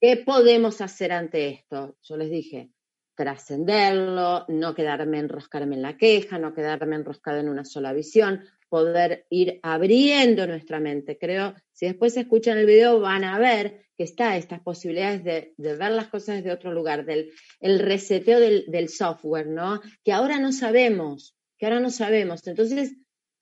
¿qué 0.00 0.16
podemos 0.16 0.80
hacer 0.80 1.12
ante 1.12 1.46
esto? 1.50 1.96
Yo 2.02 2.16
les 2.16 2.32
dije, 2.32 2.72
trascenderlo, 3.14 4.44
no 4.48 4.74
quedarme 4.74 5.20
enroscarme 5.20 5.76
en 5.76 5.82
la 5.82 5.96
queja, 5.96 6.40
no 6.40 6.52
quedarme 6.52 6.96
enroscado 6.96 7.38
en 7.38 7.48
una 7.48 7.64
sola 7.64 7.92
visión, 7.92 8.42
poder 8.68 9.28
ir 9.30 9.60
abriendo 9.62 10.48
nuestra 10.48 10.80
mente. 10.80 11.16
Creo, 11.16 11.54
si 11.70 11.86
después 11.86 12.16
escuchan 12.16 12.58
el 12.58 12.66
video 12.66 12.98
van 12.98 13.22
a 13.22 13.38
ver 13.38 13.86
que 13.96 14.02
está 14.02 14.36
estas 14.36 14.58
posibilidades 14.62 15.22
de, 15.22 15.54
ver 15.58 15.92
las 15.92 16.08
cosas 16.08 16.38
desde 16.38 16.50
otro 16.50 16.72
lugar, 16.72 17.04
del 17.04 17.30
el 17.60 17.78
reseteo 17.78 18.40
del, 18.40 18.64
del 18.66 18.88
software, 18.88 19.46
¿no? 19.46 19.80
Que 20.02 20.10
ahora 20.10 20.40
no 20.40 20.50
sabemos, 20.50 21.36
que 21.56 21.66
ahora 21.66 21.78
no 21.78 21.90
sabemos. 21.90 22.44
Entonces, 22.48 22.96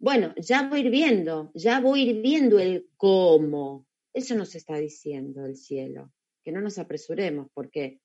bueno, 0.05 0.35
ya 0.37 0.69
voy 0.69 0.87
viendo, 0.91 1.51
ya 1.55 1.81
voy 1.81 2.21
viendo 2.21 2.59
el 2.59 2.91
cómo. 2.99 3.87
Eso 4.13 4.35
nos 4.35 4.55
está 4.55 4.77
diciendo 4.77 5.47
el 5.47 5.57
cielo, 5.57 6.13
que 6.45 6.53
no 6.53 6.61
nos 6.61 6.79
apresuremos, 6.79 7.49
porque 7.55 8.03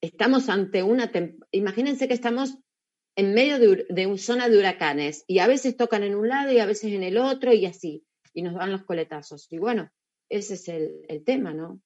estamos 0.00 0.48
ante 0.48 0.82
una... 0.82 1.12
Imagínense 1.50 2.08
que 2.08 2.14
estamos 2.14 2.56
en 3.16 3.34
medio 3.34 3.58
de, 3.58 4.06
una 4.06 4.16
zona 4.16 4.48
de 4.48 4.56
huracanes 4.56 5.24
y 5.26 5.40
a 5.40 5.46
veces 5.46 5.76
tocan 5.76 6.04
en 6.04 6.14
un 6.14 6.26
lado 6.26 6.52
y 6.52 6.58
a 6.58 6.64
veces 6.64 6.90
en 6.94 7.02
el 7.02 7.18
otro 7.18 7.52
y 7.52 7.66
así, 7.66 8.02
y 8.32 8.40
nos 8.40 8.54
dan 8.54 8.72
los 8.72 8.84
coletazos. 8.84 9.46
Y 9.52 9.58
bueno, 9.58 9.90
ese 10.30 10.54
es 10.54 10.68
el 10.68 11.22
tema, 11.26 11.52
¿no? 11.52 11.82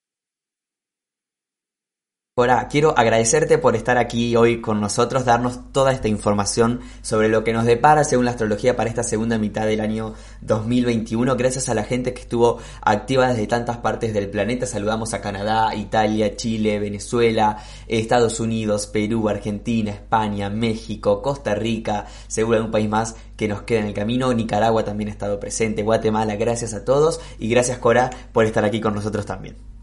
Cora, 2.36 2.66
quiero 2.66 2.98
agradecerte 2.98 3.58
por 3.58 3.76
estar 3.76 3.96
aquí 3.96 4.34
hoy 4.34 4.60
con 4.60 4.80
nosotros, 4.80 5.24
darnos 5.24 5.70
toda 5.70 5.92
esta 5.92 6.08
información 6.08 6.80
sobre 7.00 7.28
lo 7.28 7.44
que 7.44 7.52
nos 7.52 7.64
depara 7.64 8.02
según 8.02 8.24
la 8.24 8.32
astrología 8.32 8.74
para 8.74 8.90
esta 8.90 9.04
segunda 9.04 9.38
mitad 9.38 9.66
del 9.66 9.80
año 9.80 10.14
2021. 10.40 11.36
Gracias 11.36 11.68
a 11.68 11.74
la 11.74 11.84
gente 11.84 12.12
que 12.12 12.22
estuvo 12.22 12.58
activa 12.80 13.28
desde 13.28 13.46
tantas 13.46 13.76
partes 13.76 14.12
del 14.12 14.30
planeta. 14.30 14.66
Saludamos 14.66 15.14
a 15.14 15.20
Canadá, 15.20 15.76
Italia, 15.76 16.34
Chile, 16.34 16.80
Venezuela, 16.80 17.62
Estados 17.86 18.40
Unidos, 18.40 18.88
Perú, 18.88 19.28
Argentina, 19.28 19.92
España, 19.92 20.50
México, 20.50 21.22
Costa 21.22 21.54
Rica, 21.54 22.06
seguro 22.26 22.64
un 22.64 22.72
país 22.72 22.88
más 22.88 23.14
que 23.36 23.46
nos 23.46 23.62
queda 23.62 23.78
en 23.78 23.86
el 23.86 23.94
camino. 23.94 24.34
Nicaragua 24.34 24.84
también 24.84 25.08
ha 25.08 25.12
estado 25.12 25.38
presente, 25.38 25.84
Guatemala. 25.84 26.34
Gracias 26.34 26.74
a 26.74 26.84
todos 26.84 27.20
y 27.38 27.48
gracias 27.48 27.78
Cora 27.78 28.10
por 28.32 28.44
estar 28.44 28.64
aquí 28.64 28.80
con 28.80 28.92
nosotros 28.92 29.24
también. 29.24 29.73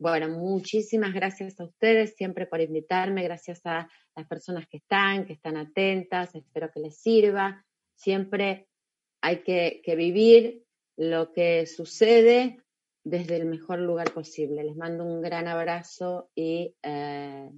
Bueno, 0.00 0.30
muchísimas 0.30 1.12
gracias 1.12 1.60
a 1.60 1.64
ustedes 1.64 2.14
siempre 2.16 2.46
por 2.46 2.62
invitarme, 2.62 3.22
gracias 3.22 3.60
a 3.66 3.86
las 4.16 4.26
personas 4.26 4.66
que 4.66 4.78
están, 4.78 5.26
que 5.26 5.34
están 5.34 5.58
atentas, 5.58 6.34
espero 6.34 6.70
que 6.72 6.80
les 6.80 6.96
sirva. 6.96 7.66
Siempre 7.96 8.66
hay 9.20 9.42
que, 9.42 9.82
vivir 9.98 10.64
lo 10.96 11.32
que 11.32 11.66
sucede 11.66 12.56
desde 13.04 13.36
el 13.36 13.44
mejor 13.44 13.80
lugar 13.80 14.10
posible. 14.10 14.64
Les 14.64 14.74
mando 14.74 15.04
un 15.04 15.20
gran 15.20 15.46
abrazo 15.46 16.30
y 16.34 16.74
eh, 16.82 17.50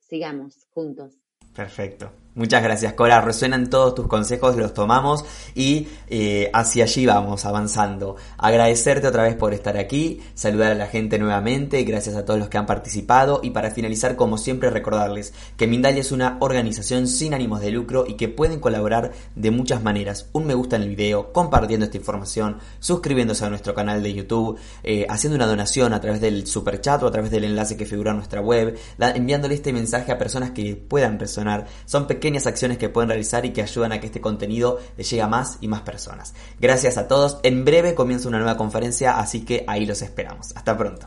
sigamos 0.00 0.66
juntos. 0.70 1.14
Perfecto. 1.54 2.10
Muchas 2.36 2.62
gracias, 2.62 2.92
Cora. 2.92 3.22
Resuenan 3.22 3.70
todos 3.70 3.94
tus 3.94 4.08
consejos, 4.08 4.56
los 4.56 4.74
tomamos 4.74 5.24
y 5.54 5.88
eh, 6.08 6.50
hacia 6.52 6.84
allí 6.84 7.06
vamos 7.06 7.46
avanzando. 7.46 8.16
Agradecerte 8.36 9.08
otra 9.08 9.22
vez 9.22 9.36
por 9.36 9.54
estar 9.54 9.78
aquí, 9.78 10.20
saludar 10.34 10.72
a 10.72 10.74
la 10.74 10.86
gente 10.86 11.18
nuevamente, 11.18 11.82
gracias 11.84 12.14
a 12.14 12.26
todos 12.26 12.38
los 12.38 12.50
que 12.50 12.58
han 12.58 12.66
participado 12.66 13.40
y 13.42 13.52
para 13.52 13.70
finalizar, 13.70 14.16
como 14.16 14.36
siempre, 14.36 14.68
recordarles 14.68 15.32
que 15.56 15.66
Mindalia 15.66 16.02
es 16.02 16.12
una 16.12 16.36
organización 16.40 17.08
sin 17.08 17.32
ánimos 17.32 17.62
de 17.62 17.70
lucro 17.70 18.04
y 18.06 18.16
que 18.16 18.28
pueden 18.28 18.60
colaborar 18.60 19.12
de 19.34 19.50
muchas 19.50 19.82
maneras. 19.82 20.28
Un 20.32 20.46
me 20.46 20.52
gusta 20.52 20.76
en 20.76 20.82
el 20.82 20.94
video, 20.94 21.32
compartiendo 21.32 21.86
esta 21.86 21.96
información, 21.96 22.58
suscribiéndose 22.80 23.46
a 23.46 23.48
nuestro 23.48 23.72
canal 23.72 24.02
de 24.02 24.12
YouTube, 24.12 24.58
eh, 24.82 25.06
haciendo 25.08 25.36
una 25.36 25.46
donación 25.46 25.94
a 25.94 26.02
través 26.02 26.20
del 26.20 26.46
super 26.46 26.82
chat 26.82 27.02
o 27.02 27.06
a 27.06 27.10
través 27.10 27.30
del 27.30 27.44
enlace 27.44 27.78
que 27.78 27.86
figura 27.86 28.10
en 28.10 28.18
nuestra 28.18 28.42
web, 28.42 28.78
enviándole 28.98 29.54
este 29.54 29.72
mensaje 29.72 30.12
a 30.12 30.18
personas 30.18 30.50
que 30.50 30.76
puedan 30.76 31.18
resonar. 31.18 31.66
Son 31.86 32.06
pequeños 32.06 32.25
pequeñas 32.26 32.48
acciones 32.48 32.78
que 32.78 32.88
pueden 32.88 33.08
realizar 33.08 33.46
y 33.46 33.52
que 33.52 33.62
ayudan 33.62 33.92
a 33.92 34.00
que 34.00 34.06
este 34.06 34.20
contenido 34.20 34.80
llegue 34.96 35.22
a 35.22 35.28
más 35.28 35.58
y 35.60 35.68
más 35.68 35.82
personas. 35.82 36.34
Gracias 36.58 36.98
a 36.98 37.06
todos. 37.06 37.38
En 37.44 37.64
breve 37.64 37.94
comienza 37.94 38.26
una 38.26 38.38
nueva 38.38 38.56
conferencia, 38.56 39.16
así 39.20 39.44
que 39.44 39.64
ahí 39.68 39.86
los 39.86 40.02
esperamos. 40.02 40.50
Hasta 40.56 40.76
pronto. 40.76 41.06